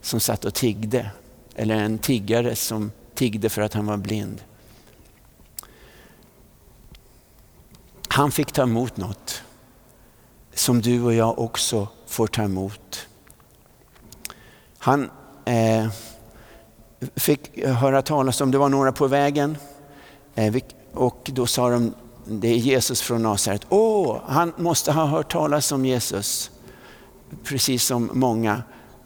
som 0.01 0.19
satt 0.19 0.45
och 0.45 0.53
tiggde. 0.53 1.11
Eller 1.55 1.75
en 1.75 1.97
tiggare 1.97 2.55
som 2.55 2.91
tiggde 3.13 3.49
för 3.49 3.61
att 3.61 3.73
han 3.73 3.85
var 3.85 3.97
blind. 3.97 4.41
Han 8.07 8.31
fick 8.31 8.51
ta 8.51 8.63
emot 8.63 8.97
något 8.97 9.41
som 10.53 10.81
du 10.81 11.01
och 11.01 11.13
jag 11.13 11.39
också 11.39 11.87
får 12.07 12.27
ta 12.27 12.43
emot. 12.43 13.07
Han 14.87 15.09
eh, 15.45 15.87
fick 17.15 17.65
höra 17.65 18.01
talas 18.01 18.41
om, 18.41 18.51
det 18.51 18.57
var 18.57 18.69
några 18.69 18.91
på 18.91 19.07
vägen 19.07 19.57
eh, 20.35 20.55
och 20.93 21.31
då 21.33 21.47
sa 21.47 21.69
de, 21.69 21.93
det 22.25 22.47
är 22.47 22.55
Jesus 22.55 23.01
från 23.01 23.23
Nasaret. 23.23 23.61
Åh, 23.69 24.17
han 24.27 24.53
måste 24.57 24.91
ha 24.91 25.05
hört 25.05 25.31
talas 25.31 25.71
om 25.71 25.85
Jesus. 25.85 26.51
Precis 27.43 27.83
som 27.83 28.09
många 28.13 28.63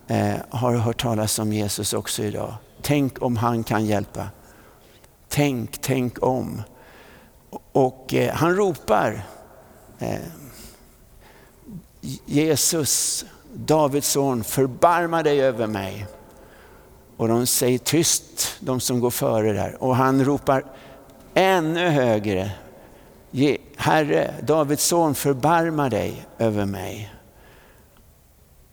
eh, 0.07 0.35
har 0.49 0.75
hört 0.75 1.01
talas 1.01 1.39
om 1.39 1.53
Jesus 1.53 1.93
också 1.93 2.23
idag. 2.23 2.53
Tänk 2.81 3.21
om 3.21 3.37
han 3.37 3.63
kan 3.63 3.85
hjälpa. 3.85 4.27
Tänk, 5.29 5.81
tänk 5.81 6.23
om. 6.23 6.61
Och 7.71 8.13
eh, 8.13 8.33
han 8.35 8.55
ropar 8.55 9.25
eh, 9.99 10.19
Jesus, 12.25 13.25
Davids 13.53 14.07
son, 14.07 14.43
förbarma 14.43 15.23
dig 15.23 15.41
över 15.41 15.67
mig. 15.67 16.07
Och 17.17 17.27
de 17.27 17.47
säger 17.47 17.77
tyst, 17.77 18.55
de 18.59 18.79
som 18.79 18.99
går 18.99 19.09
före 19.09 19.53
där. 19.53 19.83
Och 19.83 19.95
han 19.95 20.25
ropar 20.25 20.65
ännu 21.33 21.89
högre. 21.89 22.51
Herre, 23.77 24.33
Davids 24.41 24.83
son, 24.83 25.15
förbarma 25.15 25.89
dig 25.89 26.25
över 26.37 26.65
mig. 26.65 27.13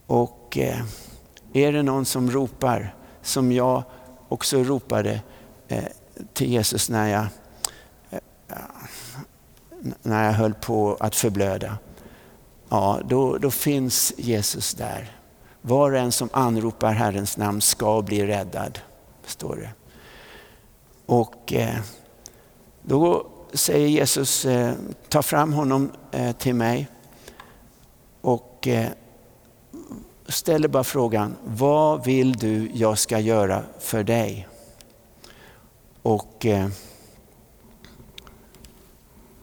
Och 0.06 0.58
eh, 0.58 0.80
är 1.52 1.72
det 1.72 1.82
någon 1.82 2.04
som 2.04 2.30
ropar, 2.30 2.94
som 3.22 3.52
jag 3.52 3.82
också 4.28 4.62
ropade 4.62 5.20
eh, 5.68 5.84
till 6.32 6.52
Jesus 6.52 6.90
när 6.90 7.08
jag, 7.08 7.26
eh, 8.10 8.18
när 10.02 10.24
jag 10.24 10.32
höll 10.32 10.54
på 10.54 10.96
att 11.00 11.16
förblöda. 11.16 11.78
Ja, 12.68 13.00
då, 13.04 13.38
då 13.38 13.50
finns 13.50 14.12
Jesus 14.16 14.74
där. 14.74 15.12
Var 15.62 15.92
och 15.92 15.98
en 15.98 16.12
som 16.12 16.28
anropar 16.32 16.92
Herrens 16.92 17.36
namn 17.36 17.60
ska 17.60 18.02
bli 18.02 18.26
räddad, 18.26 18.78
står 19.24 19.56
det. 19.56 19.70
Och 21.06 21.52
eh, 21.52 21.80
då 22.82 23.26
säger 23.52 23.88
Jesus, 23.88 24.44
eh, 24.44 24.74
ta 25.08 25.22
fram 25.22 25.52
honom 25.52 25.90
eh, 26.10 26.32
till 26.32 26.54
mig 26.54 26.88
och 28.20 28.68
eh, 28.68 28.88
ställer 30.28 30.68
bara 30.68 30.84
frågan, 30.84 31.36
vad 31.44 32.04
vill 32.04 32.32
du 32.32 32.70
jag 32.74 32.98
ska 32.98 33.18
göra 33.18 33.62
för 33.78 34.04
dig? 34.04 34.48
Och 36.02 36.46
eh, 36.46 36.68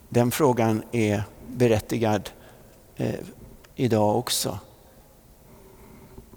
den 0.09 0.31
frågan 0.31 0.83
är 0.91 1.23
berättigad 1.47 2.29
eh, 2.95 3.19
idag 3.75 4.17
också. 4.17 4.59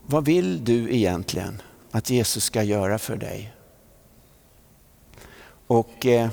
Vad 0.07 0.25
vill 0.25 0.65
du 0.65 0.95
egentligen 0.95 1.63
att 1.91 2.11
Jesus 2.11 2.45
ska 2.45 2.63
göra 2.63 2.99
för 2.99 3.17
dig? 3.17 3.53
Och 5.67 6.07
eh, 6.07 6.31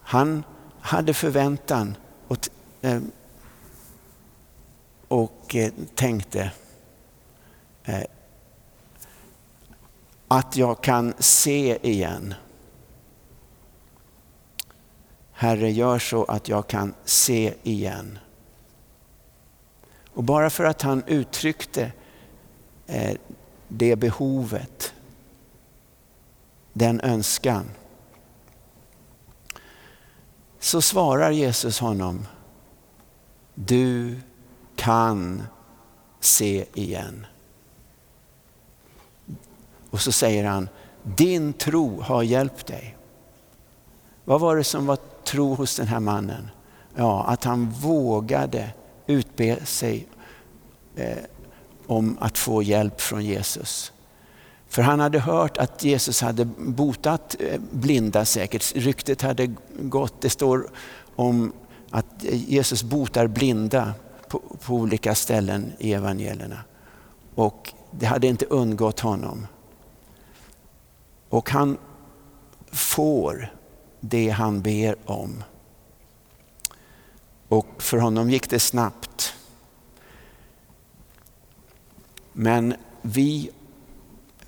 han 0.00 0.44
hade 0.80 1.14
förväntan 1.14 1.96
och, 2.28 2.48
eh, 2.80 3.00
och 5.08 5.54
eh, 5.54 5.72
tänkte 5.94 6.50
eh, 7.84 8.02
att 10.28 10.56
jag 10.56 10.82
kan 10.82 11.14
se 11.18 11.78
igen. 11.82 12.34
Herre, 15.32 15.70
gör 15.70 15.98
så 15.98 16.24
att 16.24 16.48
jag 16.48 16.66
kan 16.66 16.94
se 17.04 17.54
igen. 17.62 18.18
Och 20.14 20.24
bara 20.24 20.50
för 20.50 20.64
att 20.64 20.82
han 20.82 21.02
uttryckte 21.06 21.92
eh, 22.86 23.16
det 23.68 23.96
behovet, 23.96 24.94
den 26.72 27.00
önskan, 27.00 27.70
så 30.58 30.82
svarar 30.82 31.30
Jesus 31.30 31.78
honom, 31.78 32.26
du 33.54 34.20
kan 34.76 35.42
se 36.20 36.64
igen. 36.74 37.26
Och 39.90 40.00
så 40.00 40.12
säger 40.12 40.44
han, 40.44 40.68
din 41.02 41.52
tro 41.52 42.00
har 42.00 42.22
hjälpt 42.22 42.66
dig. 42.66 42.96
Vad 44.24 44.40
var 44.40 44.56
det 44.56 44.64
som 44.64 44.86
var 44.86 44.98
tro 45.24 45.54
hos 45.54 45.76
den 45.76 45.86
här 45.86 46.00
mannen? 46.00 46.50
Ja, 46.94 47.24
att 47.24 47.44
han 47.44 47.70
vågade 47.70 48.72
utbe 49.06 49.66
sig 49.66 50.06
eh, 50.96 51.16
om 51.86 52.18
att 52.20 52.38
få 52.38 52.62
hjälp 52.62 53.00
från 53.00 53.24
Jesus. 53.24 53.92
För 54.68 54.82
han 54.82 55.00
hade 55.00 55.18
hört 55.18 55.56
att 55.56 55.84
Jesus 55.84 56.20
hade 56.20 56.44
botat 56.44 57.36
eh, 57.40 57.60
blinda 57.70 58.24
säkert. 58.24 58.72
Ryktet 58.76 59.22
hade 59.22 59.54
gått. 59.78 60.20
Det 60.20 60.30
står 60.30 60.70
om 61.16 61.52
att 61.90 62.24
Jesus 62.24 62.82
botar 62.82 63.26
blinda 63.26 63.94
på, 64.28 64.42
på 64.60 64.74
olika 64.74 65.14
ställen 65.14 65.72
i 65.78 65.92
evangelierna. 65.92 66.58
Och 67.34 67.72
det 67.90 68.06
hade 68.06 68.26
inte 68.26 68.46
undgått 68.46 69.00
honom. 69.00 69.46
Och 71.28 71.50
han 71.50 71.78
får 72.72 73.52
det 74.00 74.28
han 74.28 74.62
ber 74.62 74.96
om. 75.04 75.44
Och 77.48 77.66
för 77.78 77.98
honom 77.98 78.30
gick 78.30 78.50
det 78.50 78.60
snabbt. 78.60 79.34
Men 82.32 82.74
vi 83.02 83.50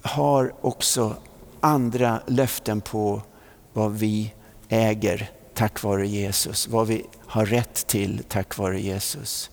har 0.03 0.55
också 0.61 1.17
andra 1.61 2.21
löften 2.27 2.81
på 2.81 3.23
vad 3.73 3.93
vi 3.93 4.35
äger 4.69 5.31
tack 5.55 5.83
vare 5.83 6.09
Jesus. 6.09 6.69
Vad 6.69 6.87
vi 6.87 7.07
har 7.27 7.47
rätt 7.47 7.87
till 7.87 8.23
tack 8.29 8.59
vare 8.59 8.81
Jesus. 8.81 9.51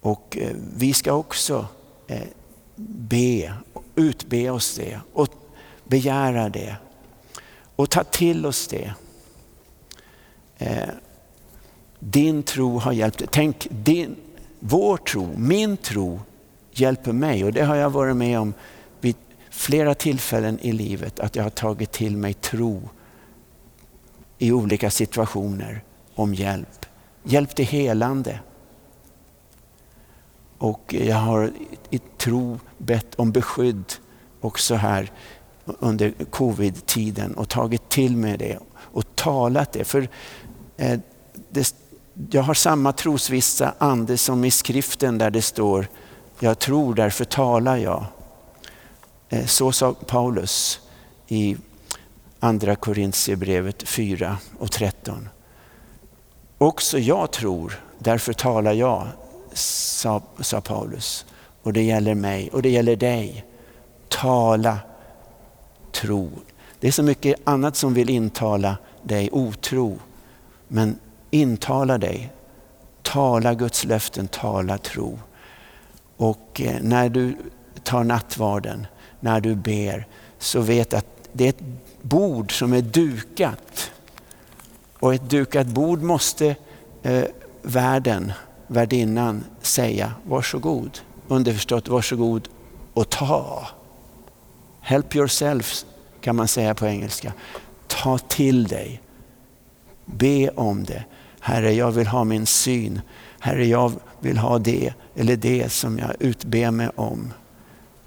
Och 0.00 0.36
eh, 0.40 0.56
vi 0.76 0.94
ska 0.94 1.12
också 1.12 1.66
eh, 2.06 2.22
be, 2.76 3.54
utbe 3.94 4.50
oss 4.50 4.76
det 4.76 5.00
och 5.12 5.28
begära 5.84 6.48
det. 6.48 6.76
Och 7.76 7.90
ta 7.90 8.04
till 8.04 8.46
oss 8.46 8.68
det. 8.68 8.94
Eh, 10.58 10.88
din 11.98 12.42
tro 12.42 12.78
har 12.78 12.92
hjälpt 12.92 13.18
dig. 13.18 13.28
Tänk, 13.30 13.66
din, 13.70 14.16
vår 14.60 14.96
tro, 14.96 15.34
min 15.36 15.76
tro 15.76 16.20
hjälper 16.72 17.12
mig 17.12 17.44
och 17.44 17.52
det 17.52 17.64
har 17.64 17.76
jag 17.76 17.90
varit 17.90 18.16
med 18.16 18.40
om 18.40 18.54
vid 19.00 19.16
flera 19.50 19.94
tillfällen 19.94 20.58
i 20.60 20.72
livet 20.72 21.20
att 21.20 21.36
jag 21.36 21.42
har 21.42 21.50
tagit 21.50 21.92
till 21.92 22.16
mig 22.16 22.34
tro 22.34 22.82
i 24.38 24.52
olika 24.52 24.90
situationer 24.90 25.84
om 26.14 26.34
hjälp. 26.34 26.86
Hjälp 27.22 27.54
till 27.54 27.64
helande. 27.64 28.40
Och 30.58 30.94
jag 30.98 31.16
har 31.16 31.50
i 31.90 31.98
tro 31.98 32.58
bett 32.78 33.14
om 33.14 33.32
beskydd 33.32 33.92
också 34.40 34.74
här 34.74 35.10
under 35.64 36.12
covid-tiden 36.30 37.34
och 37.34 37.48
tagit 37.48 37.88
till 37.88 38.16
mig 38.16 38.38
det 38.38 38.58
och 38.74 39.04
talat 39.14 39.72
det. 39.72 39.84
För 39.84 40.08
eh, 40.76 41.00
det, 41.48 41.74
jag 42.30 42.42
har 42.42 42.54
samma 42.54 42.92
trosvissa 42.92 43.74
ande 43.78 44.18
som 44.18 44.44
i 44.44 44.50
skriften 44.50 45.18
där 45.18 45.30
det 45.30 45.42
står 45.42 45.88
jag 46.40 46.58
tror 46.58 46.94
därför 46.94 47.24
talar 47.24 47.76
jag. 47.76 48.04
Eh, 49.28 49.46
så 49.46 49.72
sa 49.72 49.94
Paulus 49.94 50.80
i 51.28 51.56
andra 52.40 52.76
Korintierbrevet 52.76 53.88
4 53.88 54.38
och 54.58 54.72
13. 54.72 55.28
Också 56.58 56.98
jag 56.98 57.30
tror, 57.30 57.80
därför 57.98 58.32
talar 58.32 58.72
jag, 58.72 59.06
sa, 59.52 60.22
sa 60.40 60.60
Paulus. 60.60 61.26
Och 61.62 61.72
det 61.72 61.82
gäller 61.82 62.14
mig 62.14 62.50
och 62.52 62.62
det 62.62 62.70
gäller 62.70 62.96
dig. 62.96 63.44
Tala 64.08 64.78
tro. 65.92 66.30
Det 66.80 66.88
är 66.88 66.92
så 66.92 67.02
mycket 67.02 67.36
annat 67.44 67.76
som 67.76 67.94
vill 67.94 68.10
intala 68.10 68.76
dig 69.02 69.30
otro. 69.32 69.98
Men 70.68 70.98
intala 71.40 71.98
dig, 71.98 72.32
tala 73.02 73.54
Guds 73.54 73.84
löften, 73.84 74.28
tala 74.28 74.78
tro. 74.78 75.18
Och 76.16 76.60
eh, 76.60 76.76
när 76.82 77.08
du 77.08 77.36
tar 77.82 78.04
nattvarden, 78.04 78.86
när 79.20 79.40
du 79.40 79.54
ber, 79.54 80.06
så 80.38 80.60
vet 80.60 80.94
att 80.94 81.06
det 81.32 81.44
är 81.44 81.48
ett 81.48 81.62
bord 82.02 82.58
som 82.58 82.72
är 82.72 82.82
dukat. 82.82 83.90
Och 84.98 85.14
ett 85.14 85.30
dukat 85.30 85.66
bord 85.66 86.02
måste 86.02 86.56
eh, 87.02 87.24
värden, 87.62 88.32
värdinnan 88.66 89.44
säga 89.62 90.12
varsågod. 90.22 90.98
Underförstått 91.28 91.88
varsågod 91.88 92.48
och 92.94 93.10
ta. 93.10 93.68
Help 94.80 95.16
yourself 95.16 95.84
kan 96.20 96.36
man 96.36 96.48
säga 96.48 96.74
på 96.74 96.86
engelska. 96.86 97.32
Ta 97.86 98.18
till 98.18 98.66
dig. 98.66 99.02
Be 100.04 100.48
om 100.48 100.84
det. 100.84 101.04
Herre, 101.46 101.72
jag 101.72 101.90
vill 101.90 102.06
ha 102.06 102.24
min 102.24 102.46
syn. 102.46 103.00
Herre, 103.40 103.66
jag 103.66 103.92
vill 104.20 104.38
ha 104.38 104.58
det 104.58 104.94
eller 105.14 105.36
det 105.36 105.72
som 105.72 105.98
jag 105.98 106.10
utber 106.18 106.70
mig 106.70 106.88
om. 106.94 107.32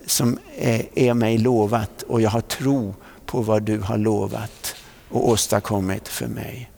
Som 0.06 0.40
är, 0.58 0.86
är 0.96 1.14
mig 1.14 1.38
lovat 1.38 2.04
och 2.04 2.22
jag 2.22 2.30
har 2.30 2.42
tro 2.42 2.96
på 3.26 3.42
vad 3.42 3.64
du 3.64 3.80
har 3.80 3.98
lovat 3.98 4.76
och 5.10 5.30
åstadkommit 5.30 6.08
för 6.08 6.28
mig. 6.28 6.72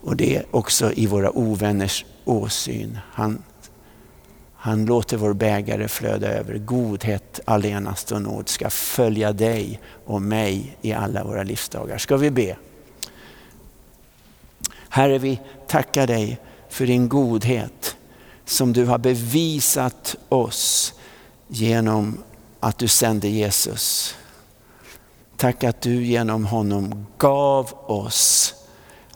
Och 0.00 0.16
det 0.16 0.36
är 0.36 0.44
också 0.50 0.92
i 0.92 1.06
våra 1.06 1.30
ovänners 1.30 2.04
åsyn. 2.24 2.98
Han, 3.12 3.42
han 4.54 4.84
låter 4.86 5.16
vår 5.16 5.32
bägare 5.32 5.88
flöda 5.88 6.28
över. 6.28 6.58
Godhet 6.58 7.40
allenast 7.44 8.12
och 8.12 8.22
nåd 8.22 8.48
ska 8.48 8.70
följa 8.70 9.32
dig 9.32 9.80
och 10.06 10.22
mig 10.22 10.76
i 10.82 10.92
alla 10.92 11.24
våra 11.24 11.42
livsdagar. 11.42 11.98
Ska 11.98 12.16
vi 12.16 12.30
be? 12.30 12.56
Herre, 14.94 15.18
vi 15.18 15.40
tackar 15.66 16.06
dig 16.06 16.38
för 16.68 16.86
din 16.86 17.08
godhet 17.08 17.96
som 18.44 18.72
du 18.72 18.84
har 18.84 18.98
bevisat 18.98 20.16
oss 20.28 20.94
genom 21.48 22.22
att 22.60 22.78
du 22.78 22.88
sände 22.88 23.28
Jesus. 23.28 24.14
Tack 25.36 25.64
att 25.64 25.80
du 25.80 26.04
genom 26.04 26.46
honom 26.46 27.06
gav 27.18 27.72
oss 27.90 28.54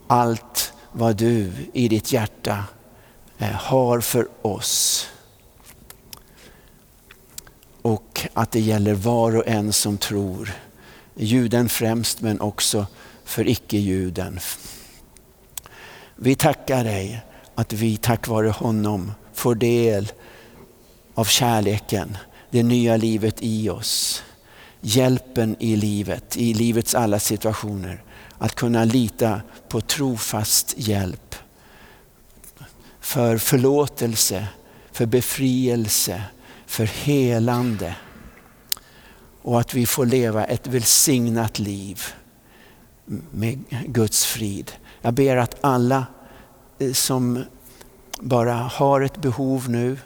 allt 0.06 0.72
vad 0.92 1.16
du 1.16 1.52
i 1.72 1.88
ditt 1.88 2.12
hjärta 2.12 2.64
eh, 3.38 3.48
har 3.48 4.00
för 4.00 4.28
oss. 4.42 5.06
Och 7.82 8.26
att 8.34 8.50
det 8.50 8.60
gäller 8.60 8.94
var 8.94 9.36
och 9.36 9.48
en 9.48 9.72
som 9.72 9.98
tror. 9.98 10.52
Juden 11.14 11.68
främst 11.68 12.20
men 12.20 12.40
också 12.40 12.86
för 13.24 13.48
icke-juden. 13.48 14.40
Vi 16.20 16.34
tackar 16.34 16.84
dig 16.84 17.20
att 17.54 17.72
vi 17.72 17.96
tack 17.96 18.28
vare 18.28 18.48
honom 18.48 19.12
får 19.32 19.54
del 19.54 20.12
av 21.14 21.24
kärleken, 21.24 22.16
det 22.50 22.62
nya 22.62 22.96
livet 22.96 23.34
i 23.38 23.70
oss. 23.70 24.22
Hjälpen 24.80 25.56
i 25.58 25.76
livet, 25.76 26.36
i 26.36 26.54
livets 26.54 26.94
alla 26.94 27.18
situationer. 27.18 28.02
Att 28.38 28.54
kunna 28.54 28.84
lita 28.84 29.40
på 29.68 29.80
trofast 29.80 30.74
hjälp. 30.76 31.34
För 33.00 33.38
förlåtelse, 33.38 34.46
för 34.92 35.06
befrielse, 35.06 36.22
för 36.66 36.84
helande. 36.84 37.94
Och 39.42 39.60
att 39.60 39.74
vi 39.74 39.86
får 39.86 40.06
leva 40.06 40.44
ett 40.44 40.66
välsignat 40.66 41.58
liv 41.58 42.02
med 43.30 43.64
Guds 43.86 44.26
frid. 44.26 44.72
Jag 45.00 45.14
ber 45.14 45.36
att 45.36 45.56
alla 45.60 46.06
eh, 46.78 46.92
som 46.92 47.44
bara 48.20 48.54
har 48.54 49.00
ett 49.00 49.16
behov 49.16 49.70
nu, 49.70 49.98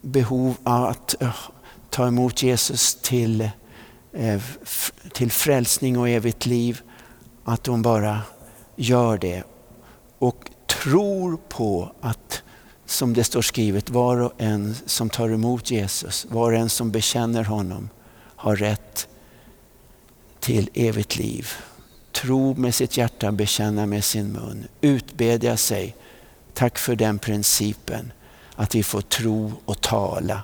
behov 0.00 0.56
av 0.64 0.84
att 0.84 1.22
eh, 1.22 1.34
ta 1.90 2.06
emot 2.06 2.42
Jesus 2.42 2.94
till, 2.94 3.50
eh, 4.12 4.42
till 5.12 5.30
frälsning 5.30 5.98
och 5.98 6.08
evigt 6.08 6.46
liv, 6.46 6.80
att 7.44 7.64
de 7.64 7.82
bara 7.82 8.20
gör 8.76 9.18
det 9.18 9.42
och 10.18 10.50
tror 10.82 11.38
på 11.48 11.92
att, 12.00 12.42
som 12.86 13.14
det 13.14 13.24
står 13.24 13.42
skrivet, 13.42 13.90
var 13.90 14.16
och 14.16 14.32
en 14.38 14.74
som 14.86 15.10
tar 15.10 15.28
emot 15.28 15.70
Jesus, 15.70 16.26
var 16.30 16.52
och 16.52 16.58
en 16.58 16.70
som 16.70 16.90
bekänner 16.90 17.44
honom 17.44 17.88
har 18.36 18.56
rätt 18.56 19.08
till 20.40 20.70
evigt 20.74 21.16
liv 21.16 21.48
tro 22.12 22.54
med 22.54 22.74
sitt 22.74 22.96
hjärta, 22.96 23.32
bekänna 23.32 23.86
med 23.86 24.04
sin 24.04 24.32
mun, 24.32 24.68
utbedja 24.80 25.56
sig. 25.56 25.96
Tack 26.54 26.78
för 26.78 26.96
den 26.96 27.18
principen 27.18 28.12
att 28.56 28.74
vi 28.74 28.82
får 28.82 29.00
tro 29.00 29.52
och 29.64 29.80
tala. 29.80 30.42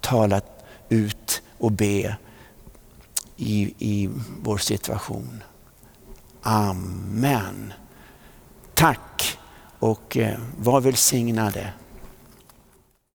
Tala 0.00 0.40
ut 0.88 1.42
och 1.58 1.72
be 1.72 2.16
i, 3.36 3.74
i 3.78 4.10
vår 4.42 4.58
situation. 4.58 5.42
Amen. 6.42 7.72
Tack 8.74 9.38
och 9.78 10.16
eh, 10.16 10.38
var 10.58 10.80
välsignade. 10.80 11.72